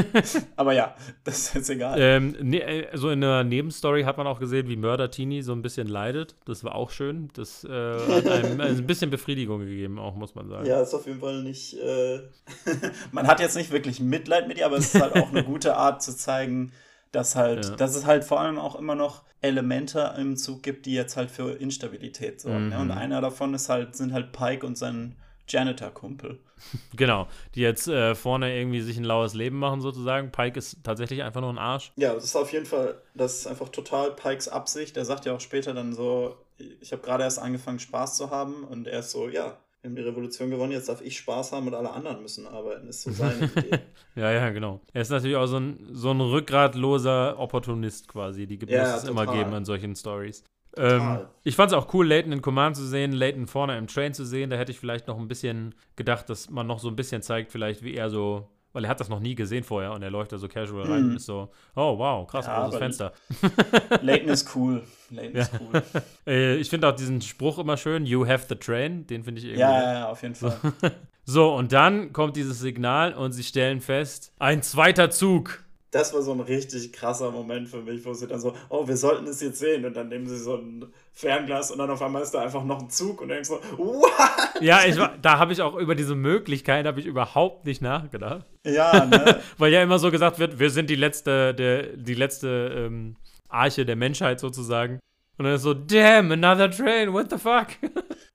[0.57, 0.93] Aber ja,
[1.23, 1.97] das ist jetzt egal.
[1.97, 5.53] Ähm, ne, äh, so in der Nebenstory hat man auch gesehen, wie Mörder Tini so
[5.53, 6.35] ein bisschen leidet.
[6.43, 7.29] Das war auch schön.
[7.35, 10.65] Das äh, hat einem ein bisschen Befriedigung gegeben, auch muss man sagen.
[10.65, 11.77] Ja, ist auf jeden Fall nicht.
[11.77, 12.19] Äh
[13.13, 15.77] man hat jetzt nicht wirklich Mitleid mit ihr, aber es ist halt auch eine gute
[15.77, 16.73] Art zu zeigen,
[17.13, 17.75] dass halt, ja.
[17.77, 21.31] dass es halt vor allem auch immer noch Elemente im Zug gibt, die jetzt halt
[21.31, 22.65] für Instabilität sorgen.
[22.65, 22.69] Mhm.
[22.71, 22.79] Ne?
[22.79, 25.15] Und einer davon ist halt, sind halt Pike und sein
[25.47, 26.39] Janitor-Kumpel.
[26.95, 30.31] Genau, die jetzt äh, vorne irgendwie sich ein laues Leben machen sozusagen.
[30.31, 31.91] Pike ist tatsächlich einfach nur ein Arsch.
[31.97, 34.95] Ja, das ist auf jeden Fall, das ist einfach total Pikes Absicht.
[34.95, 36.37] Er sagt ja auch später dann so,
[36.79, 39.95] ich habe gerade erst angefangen Spaß zu haben und er ist so, ja, wir haben
[39.95, 42.87] die Revolution gewonnen, jetzt darf ich Spaß haben und alle anderen müssen arbeiten.
[42.87, 43.79] Ist so seine Idee.
[44.15, 44.81] ja, ja, genau.
[44.93, 48.47] Er ist natürlich auch so ein, so ein rückgratloser Opportunist quasi.
[48.47, 50.43] Die gibt ja, es immer geben in solchen Stories.
[50.77, 54.13] Ähm, ich fand es auch cool, Leighton in Command zu sehen, Leighton vorne im Train
[54.13, 54.49] zu sehen.
[54.49, 57.51] Da hätte ich vielleicht noch ein bisschen gedacht, dass man noch so ein bisschen zeigt,
[57.51, 60.33] vielleicht wie er so weil er hat das noch nie gesehen vorher und er läuft
[60.33, 61.15] da so casual rein und hm.
[61.15, 63.13] ist so, oh wow, krass, ja, großes Fenster.
[64.01, 64.83] Leighton ist cool.
[65.09, 65.81] Leighton ist cool.
[66.27, 69.45] Äh, ich finde auch diesen Spruch immer schön, you have the train, den finde ich
[69.45, 69.61] irgendwie.
[69.61, 70.57] Ja, ja, auf jeden Fall.
[71.23, 75.63] so, und dann kommt dieses Signal und sie stellen fest, ein zweiter Zug
[75.95, 78.97] das war so ein richtig krasser Moment für mich, wo sie dann so, oh, wir
[78.97, 79.85] sollten es jetzt sehen.
[79.85, 82.81] Und dann nehmen sie so ein Fernglas und dann auf einmal ist da einfach noch
[82.81, 84.11] ein Zug und dann denkst so, what?
[84.59, 88.45] Ja, ich, da habe ich auch über diese Möglichkeit habe ich überhaupt nicht nachgedacht.
[88.65, 89.39] Ja, ne?
[89.57, 93.15] Weil ja immer so gesagt wird, wir sind die letzte, der, die letzte ähm,
[93.47, 94.99] Arche der Menschheit sozusagen.
[95.37, 97.67] Und dann ist so, damn, another train, what the fuck?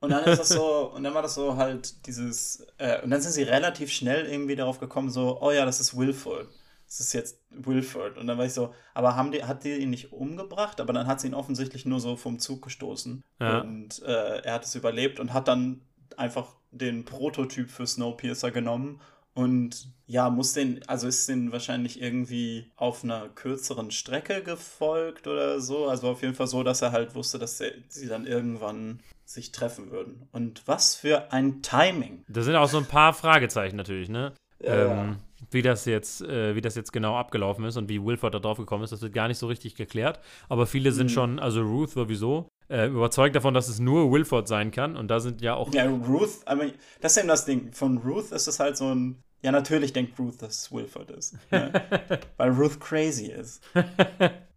[0.01, 3.21] Und dann ist das so, und dann war das so halt dieses, äh, und dann
[3.21, 6.49] sind sie relativ schnell irgendwie darauf gekommen, so, oh ja, das ist Willful
[6.91, 8.19] es ist jetzt Wilford.
[8.19, 10.81] Und dann war ich so, aber haben die, hat die ihn nicht umgebracht?
[10.81, 13.23] Aber dann hat sie ihn offensichtlich nur so vom Zug gestoßen.
[13.39, 13.61] Ja.
[13.61, 15.83] Und äh, er hat es überlebt und hat dann
[16.17, 19.01] einfach den Prototyp für Snowpiercer genommen
[19.35, 25.61] und ja, muss den, also ist den wahrscheinlich irgendwie auf einer kürzeren Strecke gefolgt oder
[25.61, 25.87] so.
[25.87, 29.93] Also auf jeden Fall so, dass er halt wusste, dass sie dann irgendwann sich treffen
[29.93, 30.29] würden.
[30.33, 32.25] Und was für ein Timing.
[32.29, 34.33] Da sind auch so ein paar Fragezeichen natürlich, ne?
[34.61, 35.19] Ja, ähm,
[35.51, 38.59] wie das jetzt, äh, wie das jetzt genau abgelaufen ist und wie Wilford da drauf
[38.59, 40.21] gekommen ist, das wird gar nicht so richtig geklärt.
[40.49, 41.15] Aber viele sind mhm.
[41.15, 44.97] schon, also Ruth sowieso, äh, überzeugt davon, dass es nur Wilford sein kann.
[44.97, 45.73] Und da sind ja auch.
[45.75, 46.67] Ja, Ruth, aber
[47.01, 47.73] das ist eben das Ding.
[47.73, 49.23] Von Ruth ist es halt so ein.
[49.43, 51.35] Ja, natürlich denkt Ruth, dass es Wilford ist.
[51.51, 51.73] Ne?
[52.37, 53.63] Weil Ruth crazy ist.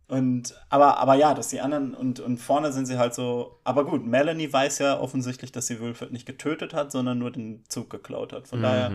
[0.09, 3.59] Und, aber, aber ja, dass die anderen und, und vorne sind sie halt so.
[3.63, 7.63] Aber gut, Melanie weiß ja offensichtlich, dass sie Wilford nicht getötet hat, sondern nur den
[7.69, 8.47] Zug geklaut hat.
[8.47, 8.63] Von mhm.
[8.63, 8.91] daher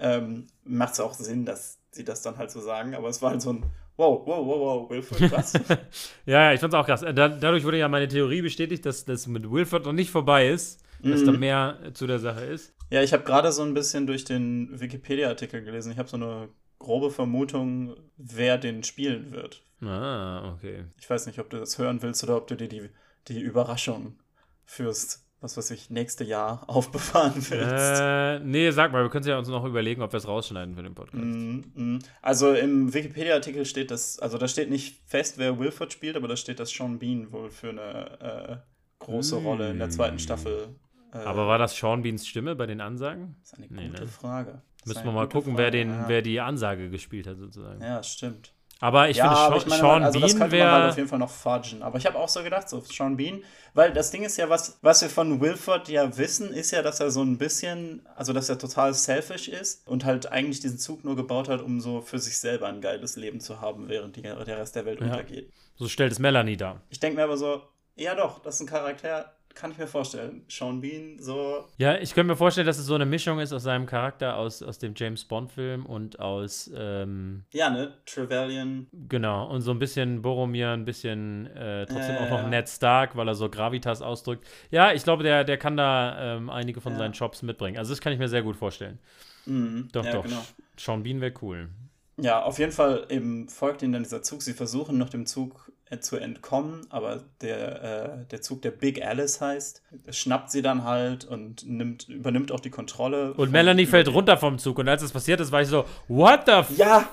[0.00, 2.94] ähm, macht es auch Sinn, dass sie das dann halt so sagen.
[2.94, 3.64] Aber es war halt so ein
[4.00, 5.52] Wow, wow, wow, wow, Wilford, was?
[6.24, 7.02] ja, ich fand's auch krass.
[7.02, 10.82] Da, dadurch wurde ja meine Theorie bestätigt, dass das mit Wilford noch nicht vorbei ist,
[11.02, 11.26] dass mhm.
[11.26, 12.72] da mehr zu der Sache ist.
[12.88, 15.92] Ja, ich habe gerade so ein bisschen durch den Wikipedia-Artikel gelesen.
[15.92, 19.62] Ich habe so eine grobe Vermutung, wer den spielen wird.
[19.82, 20.84] Ah, okay.
[20.98, 22.88] Ich weiß nicht, ob du das hören willst oder ob du dir die,
[23.28, 24.18] die Überraschung
[24.64, 28.00] führst was weiß ich, nächste Jahr aufbewahren willst.
[28.00, 30.82] Äh, nee, sag mal, wir können ja uns noch überlegen, ob wir es rausschneiden für
[30.82, 31.24] den Podcast.
[31.24, 31.98] Mm, mm.
[32.22, 36.36] Also im Wikipedia-Artikel steht das, also da steht nicht fest, wer Wilford spielt, aber da
[36.36, 39.46] steht, dass Sean Bean wohl für eine äh, große mm.
[39.46, 40.76] Rolle in der zweiten Staffel.
[41.12, 43.36] Äh, aber war das Sean Beans Stimme bei den Ansagen?
[43.40, 44.06] Das ist eine gute nee, ne?
[44.06, 44.62] Frage.
[44.84, 46.08] Müssen wir mal gucken, Frage, wer, den, ja.
[46.08, 47.80] wer die Ansage gespielt hat, sozusagen.
[47.82, 48.52] Ja, stimmt.
[48.82, 50.70] Aber ich ja, finde, Sean, ich meine, Sean also Bean das wäre.
[50.70, 51.82] Halt auf jeden Fall noch fudgen.
[51.82, 54.78] Aber ich habe auch so gedacht, so Sean Bean, weil das Ding ist ja, was,
[54.80, 58.48] was wir von Wilford ja wissen, ist ja, dass er so ein bisschen, also dass
[58.48, 62.18] er total selfish ist und halt eigentlich diesen Zug nur gebaut hat, um so für
[62.18, 65.06] sich selber ein geiles Leben zu haben, während die, der Rest der Welt ja.
[65.06, 65.52] untergeht.
[65.76, 66.80] So stellt es Melanie dar.
[66.88, 67.62] Ich denke mir aber so,
[67.96, 70.42] ja doch, das ist ein Charakter, kann ich mir vorstellen.
[70.48, 71.64] Sean Bean, so.
[71.78, 74.62] Ja, ich könnte mir vorstellen, dass es so eine Mischung ist aus seinem Charakter, aus,
[74.62, 76.70] aus dem James Bond-Film und aus.
[76.74, 77.94] Ähm, ja, ne?
[78.06, 78.86] Trevelyan.
[79.08, 83.16] Genau, und so ein bisschen Boromir, ein bisschen äh, trotzdem äh, auch noch Ned Stark,
[83.16, 84.46] weil er so Gravitas ausdrückt.
[84.70, 86.98] Ja, ich glaube, der, der kann da ähm, einige von ja.
[86.98, 87.76] seinen Shops mitbringen.
[87.76, 88.98] Also, das kann ich mir sehr gut vorstellen.
[89.46, 89.88] Mhm.
[89.92, 90.24] Doch, ja, doch.
[90.24, 90.42] Genau.
[90.76, 91.68] Sean Bean wäre cool.
[92.16, 94.42] Ja, auf jeden Fall eben folgt ihnen dann dieser Zug.
[94.42, 99.40] Sie versuchen noch dem Zug zu entkommen, aber der, äh, der Zug, der Big Alice
[99.40, 103.34] heißt, schnappt sie dann halt und nimmt, übernimmt auch die Kontrolle.
[103.34, 106.42] Und Melanie fällt runter vom Zug und als das passiert ist, war ich so, what
[106.46, 107.08] the f Ja!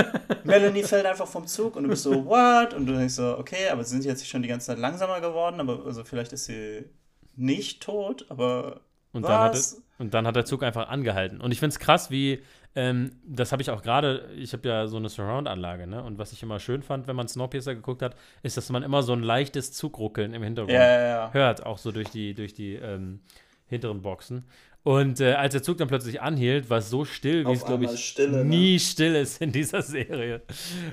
[0.44, 2.72] Melanie fällt einfach vom Zug und du bist so, what?
[2.72, 5.58] Und du denkst so, okay, aber sie sind jetzt schon die ganze Zeit langsamer geworden,
[5.58, 6.84] aber also vielleicht ist sie
[7.34, 9.28] nicht tot, aber und was?
[9.28, 11.40] Dann hat es, und dann hat der Zug einfach angehalten.
[11.40, 12.42] Und ich finde es krass, wie
[12.76, 16.02] ähm, das habe ich auch gerade, ich habe ja so eine Surround-Anlage, ne?
[16.02, 19.02] Und was ich immer schön fand, wenn man Snowpiercer geguckt hat, ist, dass man immer
[19.02, 21.30] so ein leichtes Zugruckeln im Hintergrund ja, ja, ja.
[21.32, 23.20] hört, auch so durch die, durch die ähm,
[23.66, 24.44] hinteren Boxen.
[24.82, 27.84] Und äh, als der Zug dann plötzlich anhielt, war es so still, wie es, glaube
[27.84, 28.44] ich, Stille, ne?
[28.44, 30.40] nie still ist in dieser Serie.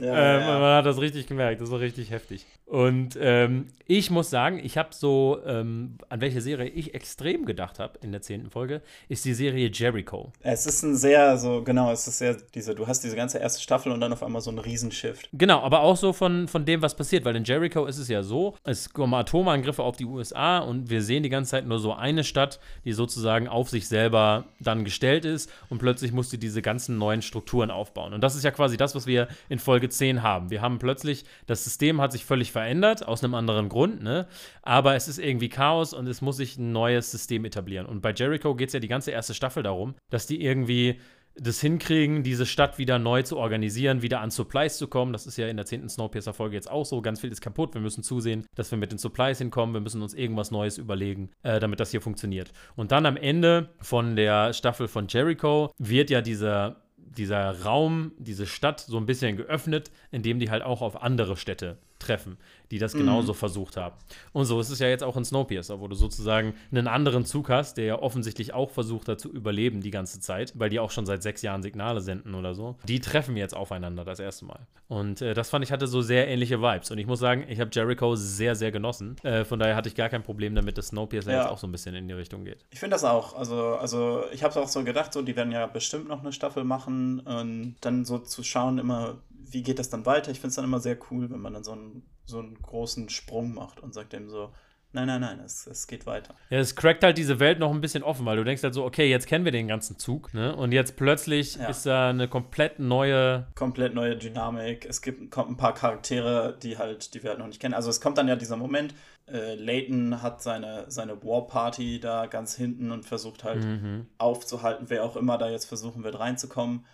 [0.02, 0.42] Ähm.
[0.42, 2.46] Man hat das richtig gemerkt, das war richtig heftig.
[2.68, 7.80] Und ähm, ich muss sagen, ich habe so, ähm, an welche Serie ich extrem gedacht
[7.80, 10.34] habe in der zehnten Folge, ist die Serie Jericho.
[10.42, 13.62] Es ist ein sehr, so, genau, es ist sehr, diese, du hast diese ganze erste
[13.62, 15.30] Staffel und dann auf einmal so ein Riesenshift.
[15.32, 18.22] Genau, aber auch so von, von dem, was passiert, weil in Jericho ist es ja
[18.22, 21.94] so, es kommen Atomangriffe auf die USA und wir sehen die ganze Zeit nur so
[21.94, 26.98] eine Stadt, die sozusagen auf sich selber dann gestellt ist und plötzlich musste diese ganzen
[26.98, 28.14] neuen Strukturen aufbauen.
[28.14, 30.50] Und das ist ja quasi das, was wir in Folge 10 haben.
[30.50, 34.28] Wir haben plötzlich, das System hat sich völlig verändert, aus einem anderen Grund, ne?
[34.62, 37.86] Aber es ist irgendwie Chaos und es muss sich ein neues System etablieren.
[37.86, 41.00] Und bei Jericho geht es ja die ganze erste Staffel darum, dass die irgendwie
[41.40, 45.14] das hinkriegen, diese Stadt wieder neu zu organisieren, wieder an Supplies zu kommen.
[45.14, 45.90] Das ist ja in der 10.
[45.90, 47.02] Snowpiercer-Folge jetzt auch so.
[47.02, 47.74] Ganz viel ist kaputt.
[47.74, 49.74] Wir müssen zusehen, dass wir mit den Supplies hinkommen.
[49.74, 52.52] Wir müssen uns irgendwas Neues überlegen, äh, damit das hier funktioniert.
[52.76, 56.78] Und dann am Ende von der Staffel von Jericho wird ja dieser
[57.18, 61.78] dieser Raum, diese Stadt so ein bisschen geöffnet, indem die halt auch auf andere Städte
[62.08, 62.38] treffen,
[62.72, 63.38] die das genauso mhm.
[63.38, 63.96] versucht haben.
[64.34, 67.50] Und so ist es ja jetzt auch in Snowpiercer, wo du sozusagen einen anderen Zug
[67.50, 70.92] hast, der ja offensichtlich auch versucht hat zu überleben die ganze Zeit, weil die auch
[70.92, 72.76] schon seit sechs Jahren Signale senden oder so.
[72.88, 74.60] Die treffen jetzt aufeinander das erste Mal.
[74.88, 76.92] Und äh, das fand ich hatte so sehr ähnliche Vibes.
[76.92, 79.18] Und ich muss sagen, ich habe Jericho sehr, sehr genossen.
[79.24, 81.42] Äh, von daher hatte ich gar kein Problem damit, dass Snowpiercer ja.
[81.42, 82.66] jetzt auch so ein bisschen in die Richtung geht.
[82.72, 83.36] Ich finde das auch.
[83.36, 86.32] Also, also ich habe es auch so gedacht, so die werden ja bestimmt noch eine
[86.32, 89.16] Staffel machen und dann so zu schauen immer,
[89.52, 90.32] wie geht das dann weiter?
[90.32, 93.10] Ich finde es dann immer sehr cool, wenn man dann so einen, so einen großen
[93.10, 94.52] Sprung macht und sagt dem so,
[94.94, 96.36] nein, nein, nein, es, es geht weiter.
[96.50, 98.86] Ja, es crackt halt diese Welt noch ein bisschen offen, weil du denkst halt so,
[98.86, 100.56] okay, jetzt kennen wir den ganzen Zug, ne?
[100.56, 101.68] Und jetzt plötzlich ja.
[101.68, 103.48] ist da eine komplett neue.
[103.56, 104.86] Komplett neue Dynamik.
[104.86, 107.74] Es gibt kommt ein paar Charaktere, die halt, die wir halt noch nicht kennen.
[107.74, 108.94] Also es kommt dann ja dieser Moment,
[109.28, 114.08] äh, Layton hat seine, seine War-Party da ganz hinten und versucht halt mhm.
[114.18, 116.86] aufzuhalten, wer auch immer da jetzt versuchen wird reinzukommen.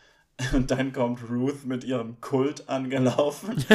[0.53, 3.49] Und dann kommt Ruth mit ihrem Kult angelaufen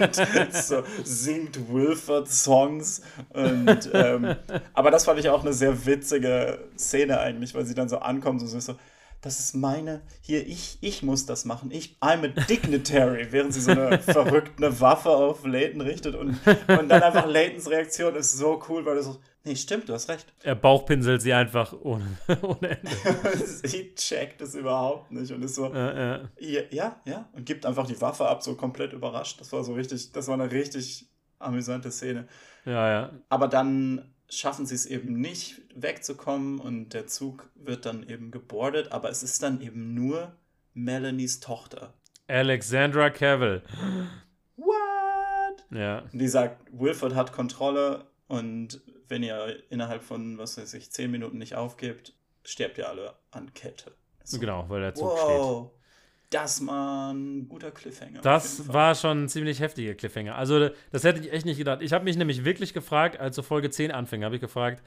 [0.00, 3.02] und so singt Wilford-Songs.
[3.34, 4.36] ähm,
[4.72, 8.40] aber das fand ich auch eine sehr witzige Szene eigentlich, weil sie dann so ankommt
[8.40, 8.76] und so, so
[9.20, 11.70] das ist meine, hier, ich, ich muss das machen.
[11.72, 16.88] Ich, I'm a dignitary, während sie so eine verrückte Waffe auf Layton richtet und, und
[16.88, 19.18] dann einfach Laytons Reaktion ist so cool, weil er so,
[19.48, 20.26] nee, stimmt, du hast recht.
[20.42, 22.90] Er bauchpinselt sie einfach ohne, ohne Ende.
[23.36, 26.20] sie checkt es überhaupt nicht und ist so, äh, äh.
[26.38, 29.40] Ja, ja, ja, und gibt einfach die Waffe ab, so komplett überrascht.
[29.40, 31.08] Das war so richtig, das war eine richtig
[31.38, 32.28] amüsante Szene.
[32.64, 33.10] Ja, ja.
[33.28, 38.92] Aber dann schaffen sie es eben nicht wegzukommen und der Zug wird dann eben gebordet,
[38.92, 40.36] aber es ist dann eben nur
[40.74, 41.94] Melanies Tochter.
[42.26, 43.62] Alexandra Cavill.
[44.56, 45.64] What?
[45.70, 46.00] Ja.
[46.12, 51.10] Und die sagt, Wilford hat Kontrolle und wenn ihr innerhalb von, was weiß ich, zehn
[51.10, 52.12] Minuten nicht aufgebt,
[52.44, 53.92] sterbt ihr alle an Kälte.
[54.24, 55.70] So, genau, weil der Zug wow.
[55.70, 55.78] steht
[56.30, 58.20] das war ein guter Cliffhanger.
[58.20, 60.34] Das war schon ein ziemlich heftiger Cliffhanger.
[60.34, 61.80] Also, das hätte ich echt nicht gedacht.
[61.80, 64.82] Ich habe mich nämlich wirklich gefragt, als so Folge 10 anfing, habe ich gefragt,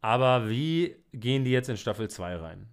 [0.00, 2.68] aber wie gehen die jetzt in Staffel 2 rein?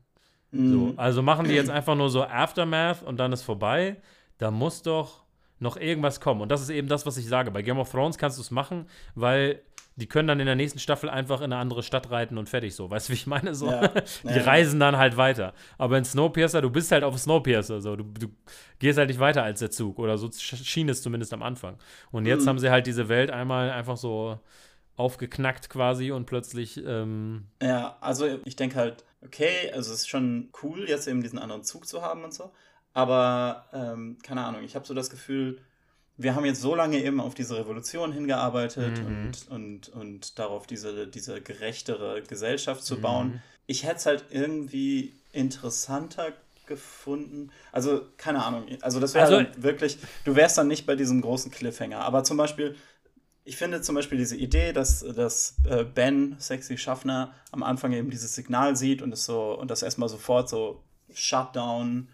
[0.51, 0.71] Mhm.
[0.71, 3.97] So, also machen die jetzt einfach nur so Aftermath und dann ist vorbei.
[4.37, 5.23] Da muss doch
[5.59, 6.41] noch irgendwas kommen.
[6.41, 7.51] Und das ist eben das, was ich sage.
[7.51, 9.61] Bei Game of Thrones kannst du es machen, weil
[9.95, 12.75] die können dann in der nächsten Staffel einfach in eine andere Stadt reiten und fertig
[12.75, 12.89] so.
[12.89, 13.53] Weißt du, wie ich meine?
[13.53, 13.87] So, ja.
[14.23, 14.43] die ja.
[14.43, 15.53] reisen dann halt weiter.
[15.77, 17.81] Aber in Snowpiercer, du bist halt auf Snowpiercer.
[17.81, 17.95] So.
[17.95, 18.27] Du, du
[18.79, 19.99] gehst halt nicht weiter als der Zug.
[19.99, 21.77] Oder so schien es zumindest am Anfang.
[22.11, 22.49] Und jetzt mhm.
[22.49, 24.39] haben sie halt diese Welt einmal einfach so
[24.95, 26.83] aufgeknackt quasi und plötzlich.
[26.83, 31.39] Ähm ja, also ich denke halt, okay, also es ist schon cool, jetzt eben diesen
[31.39, 32.51] anderen Zug zu haben und so.
[32.93, 35.59] Aber ähm, keine Ahnung, ich habe so das Gefühl,
[36.17, 39.07] wir haben jetzt so lange eben auf diese Revolution hingearbeitet mhm.
[39.07, 43.27] und, und, und darauf, diese, diese gerechtere Gesellschaft zu bauen.
[43.27, 43.41] Mhm.
[43.65, 46.33] Ich hätte es halt irgendwie interessanter
[46.67, 47.49] gefunden.
[47.71, 48.65] Also, keine Ahnung.
[48.81, 51.99] Also, das wäre also, wirklich, du wärst dann nicht bei diesem großen Cliffhanger.
[52.01, 52.75] Aber zum Beispiel,
[53.43, 58.09] ich finde zum Beispiel diese Idee, dass, dass äh, Ben, sexy Schaffner, am Anfang eben
[58.09, 62.07] dieses Signal sieht und es so und das erstmal sofort so Shutdown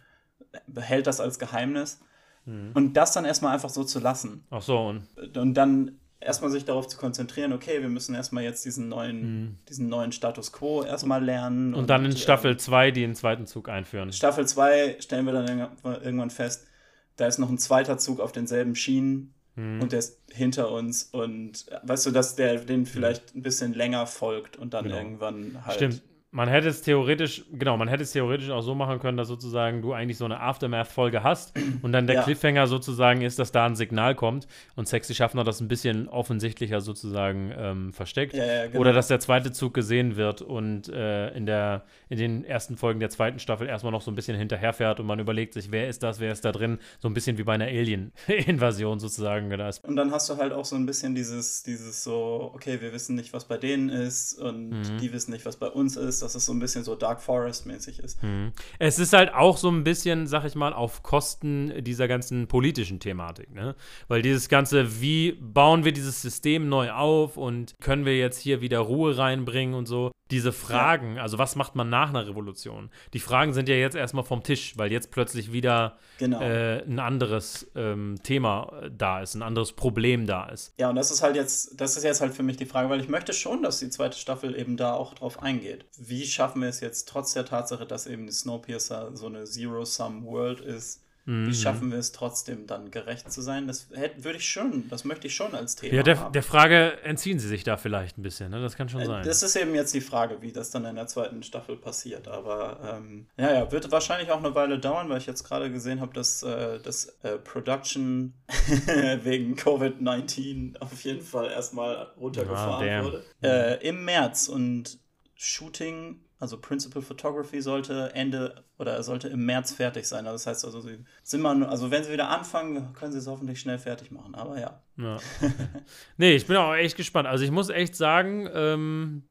[0.67, 1.99] behält das als Geheimnis
[2.45, 2.71] Mhm.
[2.73, 4.45] Und das dann erstmal einfach so zu lassen.
[4.49, 4.77] Ach so.
[4.77, 9.21] Und, und dann erstmal sich darauf zu konzentrieren, okay, wir müssen erstmal jetzt diesen neuen,
[9.21, 9.57] mhm.
[9.69, 11.73] diesen neuen Status quo erstmal lernen.
[11.73, 14.11] Und, und dann in Staffel 2 äh, den zweiten Zug einführen.
[14.11, 15.69] Staffel 2 stellen wir dann
[16.03, 16.67] irgendwann fest,
[17.15, 19.81] da ist noch ein zweiter Zug auf denselben Schienen mhm.
[19.81, 24.07] und der ist hinter uns und weißt du, dass der den vielleicht ein bisschen länger
[24.07, 24.97] folgt und dann genau.
[24.97, 25.75] irgendwann halt.
[25.75, 29.27] Stimmt man hätte es theoretisch, genau, man hätte es theoretisch auch so machen können, dass
[29.27, 32.23] sozusagen du eigentlich so eine Aftermath-Folge hast und dann der ja.
[32.23, 36.81] Cliffhanger sozusagen ist, dass da ein Signal kommt und Sexy Schaffner das ein bisschen offensichtlicher
[36.81, 38.35] sozusagen ähm, versteckt.
[38.35, 38.79] Ja, ja, genau.
[38.79, 42.99] Oder dass der zweite Zug gesehen wird und äh, in, der, in den ersten Folgen
[42.99, 46.03] der zweiten Staffel erstmal noch so ein bisschen hinterherfährt und man überlegt sich, wer ist
[46.03, 49.49] das, wer ist da drin, so ein bisschen wie bei einer Alien-Invasion sozusagen.
[49.49, 49.69] Genau.
[49.81, 53.15] Und dann hast du halt auch so ein bisschen dieses, dieses so, okay, wir wissen
[53.15, 54.97] nicht, was bei denen ist und mhm.
[55.01, 57.99] die wissen nicht, was bei uns ist dass es so ein bisschen so Dark Forest-mäßig
[57.99, 58.21] ist.
[58.21, 58.51] Hm.
[58.77, 62.99] Es ist halt auch so ein bisschen, sag ich mal, auf Kosten dieser ganzen politischen
[62.99, 63.75] Thematik, ne?
[64.07, 68.61] Weil dieses ganze, wie bauen wir dieses System neu auf und können wir jetzt hier
[68.61, 71.23] wieder Ruhe reinbringen und so, diese Fragen, ja.
[71.23, 72.91] also was macht man nach einer Revolution?
[73.13, 76.39] Die Fragen sind ja jetzt erstmal vom Tisch, weil jetzt plötzlich wieder genau.
[76.41, 80.73] äh, ein anderes ähm, Thema äh, da ist, ein anderes Problem da ist.
[80.79, 83.01] Ja, und das ist halt jetzt, das ist jetzt halt für mich die Frage, weil
[83.01, 85.85] ich möchte schon, dass die zweite Staffel eben da auch drauf eingeht.
[86.09, 91.01] Wie schaffen wir es jetzt trotz der Tatsache, dass eben Snowpiercer so eine Zero-Sum-World ist,
[91.29, 91.45] Mhm.
[91.47, 93.67] Wie schaffen wir es trotzdem dann gerecht zu sein?
[93.67, 96.33] Das hätte, würde ich schon, das möchte ich schon als Thema ja, der, haben.
[96.33, 98.59] der Frage entziehen sie sich da vielleicht ein bisschen, ne?
[98.61, 99.23] Das kann schon äh, sein.
[99.23, 102.27] Das ist eben jetzt die Frage, wie das dann in der zweiten Staffel passiert.
[102.27, 106.01] Aber ähm, ja, ja, wird wahrscheinlich auch eine Weile dauern, weil ich jetzt gerade gesehen
[106.01, 108.33] habe, dass äh, das äh, Production
[109.23, 113.23] wegen Covid-19 auf jeden Fall erstmal runtergefahren ah, wurde.
[113.43, 114.97] Äh, Im März und
[115.41, 120.25] Shooting also Principal Photography sollte Ende oder sollte im März fertig sein.
[120.25, 123.27] Also das heißt also, sie sind mal, also wenn sie wieder anfangen, können sie es
[123.27, 124.35] hoffentlich schnell fertig machen.
[124.35, 124.81] Aber ja.
[124.95, 125.17] ja.
[126.17, 127.27] nee, ich bin auch echt gespannt.
[127.27, 129.23] Also ich muss echt sagen, ähm,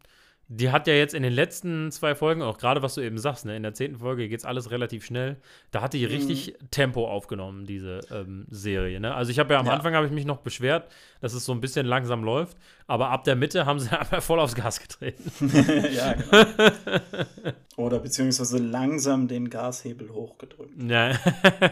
[0.50, 3.44] die hat ja jetzt in den letzten zwei Folgen, auch gerade was du eben sagst,
[3.44, 5.36] ne, in der zehnten Folge geht es alles relativ schnell.
[5.70, 6.12] Da hat die mhm.
[6.12, 8.98] richtig Tempo aufgenommen, diese ähm, Serie.
[8.98, 9.14] Ne?
[9.14, 9.74] Also ich habe ja am ja.
[9.74, 12.56] Anfang habe ich mich noch beschwert, dass es so ein bisschen langsam läuft,
[12.86, 15.30] aber ab der Mitte haben sie einfach voll aufs Gas getreten.
[15.94, 17.52] ja, genau.
[17.78, 20.72] Oder beziehungsweise langsam den Gashebel hochgedrückt.
[20.82, 21.12] Ja,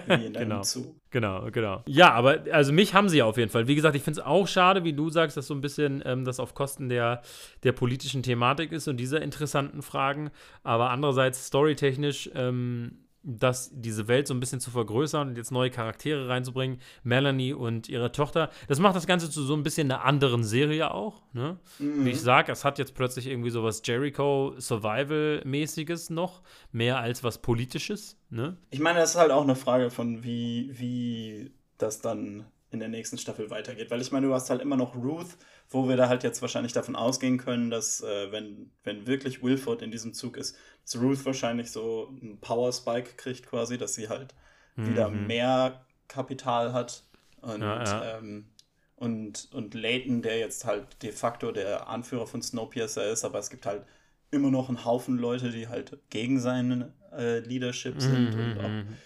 [0.06, 0.62] wie in genau.
[0.62, 0.94] Zug.
[1.10, 1.82] Genau, genau.
[1.88, 3.66] Ja, aber also mich haben sie auf jeden Fall.
[3.66, 6.24] Wie gesagt, ich finde es auch schade, wie du sagst, dass so ein bisschen ähm,
[6.24, 7.22] das auf Kosten der,
[7.64, 10.30] der politischen Thematik ist und dieser interessanten Fragen.
[10.62, 15.70] Aber andererseits storytechnisch ähm, das, diese Welt so ein bisschen zu vergrößern und jetzt neue
[15.70, 16.78] Charaktere reinzubringen.
[17.02, 18.50] Melanie und ihre Tochter.
[18.68, 21.22] Das macht das Ganze zu so ein bisschen einer anderen Serie auch.
[21.32, 21.58] Ne?
[21.80, 22.04] Mhm.
[22.04, 27.38] Wie ich sage, es hat jetzt plötzlich irgendwie so was Jericho-Survival-mäßiges noch, mehr als was
[27.38, 28.16] Politisches.
[28.30, 28.56] Ne?
[28.70, 32.88] Ich meine, das ist halt auch eine Frage von, wie, wie das dann in der
[32.88, 33.90] nächsten Staffel weitergeht.
[33.90, 35.36] Weil ich meine, du hast halt immer noch Ruth,
[35.68, 39.82] wo wir da halt jetzt wahrscheinlich davon ausgehen können, dass äh, wenn, wenn wirklich Wilford
[39.82, 44.08] in diesem Zug ist, dass Ruth wahrscheinlich so einen Power Spike kriegt quasi, dass sie
[44.08, 44.34] halt
[44.76, 44.90] mhm.
[44.90, 47.02] wieder mehr Kapital hat.
[47.40, 48.18] Und, ja, ja.
[48.18, 48.46] Ähm,
[48.94, 53.50] und, und Leighton, der jetzt halt de facto der Anführer von Snowpiercer ist, aber es
[53.50, 53.84] gibt halt
[54.30, 58.68] immer noch einen Haufen Leute, die halt gegen seine äh, Leadership sind mhm, und auch
[58.68, 58.96] mhm.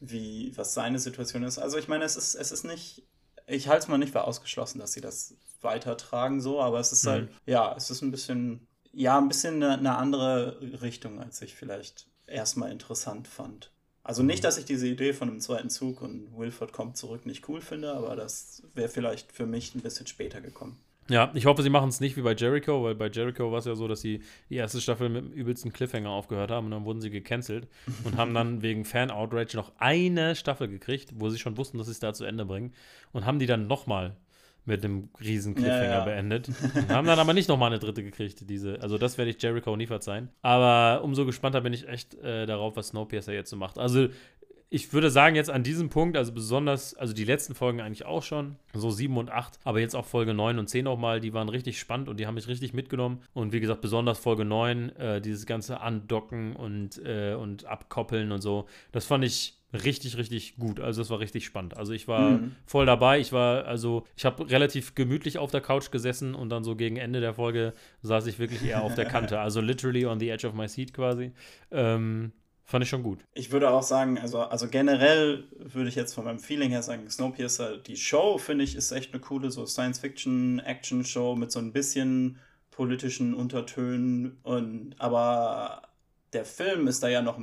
[0.00, 1.58] wie, was seine Situation ist.
[1.58, 3.04] Also ich meine, es ist, es ist nicht,
[3.46, 7.06] ich halte es mal nicht für ausgeschlossen, dass sie das weitertragen so, aber es ist
[7.06, 7.36] halt, mhm.
[7.46, 12.06] ja, es ist ein bisschen ja, ein bisschen eine, eine andere Richtung, als ich vielleicht
[12.26, 13.70] erstmal interessant fand.
[14.04, 14.44] Also nicht, mhm.
[14.44, 17.92] dass ich diese Idee von einem zweiten Zug und Wilford kommt zurück nicht cool finde,
[17.94, 20.78] aber das wäre vielleicht für mich ein bisschen später gekommen.
[21.08, 23.64] Ja, ich hoffe, sie machen es nicht wie bei Jericho, weil bei Jericho war es
[23.64, 26.84] ja so, dass sie die erste Staffel mit dem übelsten Cliffhanger aufgehört haben und dann
[26.84, 27.68] wurden sie gecancelt
[28.04, 31.92] und haben dann wegen Fan-Outrage noch eine Staffel gekriegt, wo sie schon wussten, dass sie
[31.92, 32.72] es da zu Ende bringen
[33.12, 34.16] und haben die dann nochmal
[34.64, 36.04] mit einem riesen Cliffhanger ja, ja.
[36.04, 36.48] beendet.
[36.88, 38.48] haben dann aber nicht nochmal eine dritte gekriegt.
[38.48, 40.28] Diese, also das werde ich Jericho nie verzeihen.
[40.42, 43.78] Aber umso gespannter bin ich echt äh, darauf, was Snowpiercer jetzt so macht.
[43.78, 44.08] Also
[44.74, 48.22] ich würde sagen, jetzt an diesem Punkt, also besonders, also die letzten Folgen eigentlich auch
[48.22, 51.50] schon, so 7 und 8, aber jetzt auch Folge 9 und 10 nochmal, die waren
[51.50, 53.20] richtig spannend und die haben mich richtig mitgenommen.
[53.34, 58.40] Und wie gesagt, besonders Folge 9, äh, dieses ganze Andocken und, äh, und Abkoppeln und
[58.40, 60.80] so, das fand ich richtig, richtig gut.
[60.80, 61.76] Also es war richtig spannend.
[61.76, 62.56] Also ich war mhm.
[62.66, 63.20] voll dabei.
[63.20, 66.96] Ich war, also ich habe relativ gemütlich auf der Couch gesessen und dann so gegen
[66.96, 69.40] Ende der Folge saß ich wirklich eher auf der Kante.
[69.40, 71.32] Also literally on the edge of my seat quasi.
[71.70, 72.32] Ähm,
[72.64, 73.20] fand ich schon gut.
[73.34, 77.08] Ich würde auch sagen, also, also generell würde ich jetzt von meinem Feeling her sagen,
[77.08, 82.38] Snowpiercer, die Show, finde ich, ist echt eine coole so Science-Fiction-Action-Show mit so ein bisschen
[82.70, 85.82] politischen Untertönen und aber
[86.32, 87.38] der Film ist da ja noch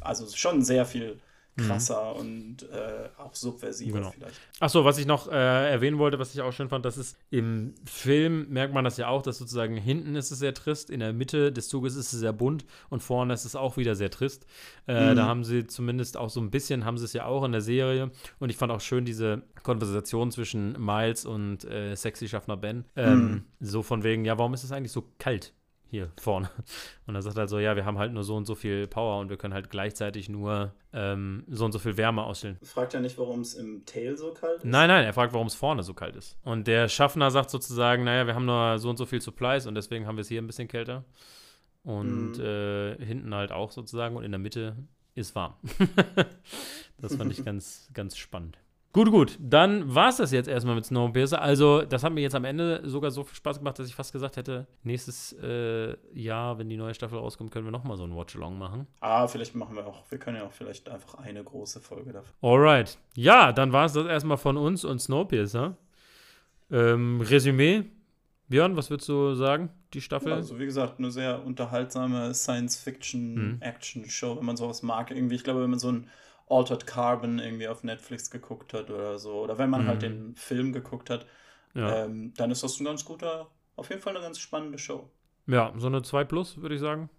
[0.00, 1.20] also schon sehr viel.
[1.56, 2.20] Krasser mhm.
[2.20, 4.10] und äh, auch subversiver genau.
[4.10, 4.40] vielleicht.
[4.60, 7.74] Achso, was ich noch äh, erwähnen wollte, was ich auch schön fand, das ist im
[7.84, 11.12] Film merkt man das ja auch, dass sozusagen hinten ist es sehr trist, in der
[11.12, 14.46] Mitte des Zuges ist es sehr bunt und vorne ist es auch wieder sehr trist.
[14.88, 15.16] Äh, mhm.
[15.16, 17.60] Da haben sie zumindest auch so ein bisschen, haben sie es ja auch in der
[17.60, 22.84] Serie und ich fand auch schön diese Konversation zwischen Miles und äh, Sexy Schaffner Ben.
[22.96, 23.44] Ähm, mhm.
[23.60, 25.52] So von wegen, ja, warum ist es eigentlich so kalt?
[25.94, 26.50] Hier vorne.
[27.06, 29.20] Und er sagt halt so, ja, wir haben halt nur so und so viel Power
[29.20, 32.58] und wir können halt gleichzeitig nur ähm, so und so viel Wärme ausstellen.
[32.62, 34.64] Fragt er nicht, warum es im Tail so kalt ist?
[34.64, 36.36] Nein, nein, er fragt, warum es vorne so kalt ist.
[36.42, 39.74] Und der Schaffner sagt sozusagen, naja, wir haben nur so und so viel Supplies und
[39.76, 41.04] deswegen haben wir es hier ein bisschen kälter.
[41.84, 42.44] Und mhm.
[42.44, 44.76] äh, hinten halt auch sozusagen und in der Mitte
[45.14, 45.54] ist warm.
[46.98, 48.58] das fand ich ganz, ganz spannend.
[48.94, 49.36] Gut, gut.
[49.40, 51.42] Dann war es das jetzt erstmal mit Snowpiercer.
[51.42, 54.12] Also, das hat mir jetzt am Ende sogar so viel Spaß gemacht, dass ich fast
[54.12, 58.14] gesagt hätte, nächstes äh, Jahr, wenn die neue Staffel rauskommt, können wir nochmal so ein
[58.14, 58.86] Watch-Along machen.
[59.00, 62.32] Ah, vielleicht machen wir auch, wir können ja auch vielleicht einfach eine große Folge dafür.
[62.40, 62.96] Alright.
[63.16, 65.76] Ja, dann war es das erstmal von uns und Snowpiercer.
[66.70, 67.86] Ähm, Resümee.
[68.46, 70.28] Björn, was würdest du sagen, die Staffel?
[70.28, 74.38] Ja, also wie gesagt, eine sehr unterhaltsame Science-Fiction-Action-Show, hm.
[74.38, 75.10] wenn man sowas mag.
[75.10, 76.08] Irgendwie, ich glaube, wenn man so ein
[76.48, 80.06] Altered Carbon irgendwie auf Netflix geguckt hat oder so, oder wenn man halt mhm.
[80.06, 81.26] halt den Film geguckt hat,
[81.74, 82.04] ja.
[82.04, 85.10] ähm, dann ist das ein ganz guter, auf jeden Fall eine ganz spannende Show.
[85.46, 87.10] Ja, so eine 2 Plus, würde ich sagen.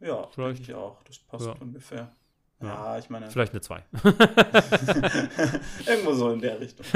[0.00, 0.62] Ja, Vielleicht.
[0.62, 1.02] ich auch.
[1.04, 1.54] Das passt Ja.
[1.60, 2.14] ungefähr.
[2.60, 2.68] Ja.
[2.68, 3.82] Ja, ich meine, Vielleicht eine 2.
[5.86, 6.86] irgendwo so in der Richtung.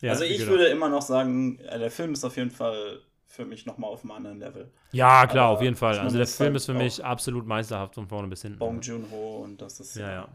[0.00, 0.50] ja, also ich genau.
[0.50, 3.00] würde immer noch sagen, äh, der Film ist auf jeden Fall
[3.36, 4.70] für mich nochmal auf einem anderen Level.
[4.92, 5.98] Ja, klar, aber auf jeden Fall.
[5.98, 8.58] Also der Film halt ist für mich absolut meisterhaft von vorne bis hinten.
[8.58, 10.28] Bong Joon-ho und das ist Ja, ja.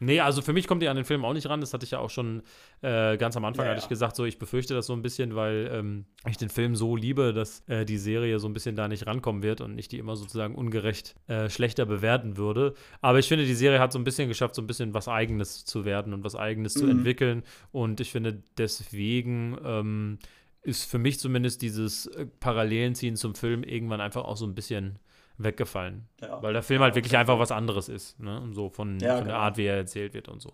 [0.00, 1.60] Nee, also für mich kommt die an den Film auch nicht ran.
[1.60, 2.42] Das hatte ich ja auch schon
[2.82, 5.34] äh, ganz am Anfang, Ja, hatte ich gesagt, so ich befürchte das so ein bisschen,
[5.34, 8.86] weil ähm, ich den Film so liebe, dass äh, die Serie so ein bisschen da
[8.86, 12.74] nicht rankommen wird und ich die immer sozusagen ungerecht äh, schlechter bewerten würde.
[13.00, 15.64] Aber ich finde, die Serie hat so ein bisschen geschafft, so ein bisschen was Eigenes
[15.64, 16.90] zu werden und was Eigenes zu Mhm.
[16.92, 17.42] entwickeln.
[17.72, 20.18] Und ich finde, deswegen ähm,
[20.62, 24.98] ist für mich zumindest dieses äh, Parallelenziehen zum Film irgendwann einfach auch so ein bisschen
[25.38, 26.08] weggefallen.
[26.20, 26.42] ja.
[26.42, 28.40] Weil der Film halt wirklich einfach was anderes ist, ne?
[28.40, 29.44] Und So von, Ja, von der genau.
[29.44, 30.52] Art, wie er erzählt wird und so.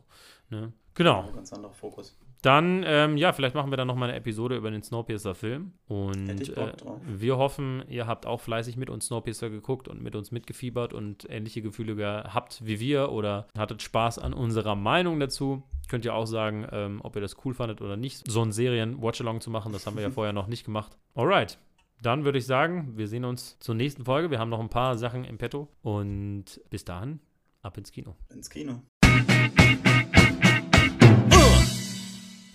[0.50, 0.72] Ne?
[0.94, 1.30] Genau.
[1.34, 2.16] Ganz anderer Fokus.
[2.42, 5.72] Dann, ähm, ja, vielleicht machen wir dann nochmal eine Episode über den Snowpiercer-Film.
[5.88, 10.02] Und ich Bock äh, wir hoffen, ihr habt auch fleißig mit uns Snowpiercer geguckt und
[10.02, 15.18] mit uns mitgefiebert und ähnliche Gefühle gehabt wie wir oder hattet Spaß an unserer Meinung
[15.20, 15.62] dazu.
[15.88, 19.40] Könnt ihr auch sagen, ähm, ob ihr das cool fandet oder nicht, so einen Serien-Watchalong
[19.40, 19.72] zu machen.
[19.72, 20.96] Das haben wir ja vorher noch nicht gemacht.
[21.14, 21.58] Alright.
[22.02, 24.30] Dann würde ich sagen, wir sehen uns zur nächsten Folge.
[24.30, 25.68] Wir haben noch ein paar Sachen im Petto.
[25.82, 27.20] Und bis dahin,
[27.62, 28.14] ab ins Kino.
[28.30, 28.82] Ins Kino.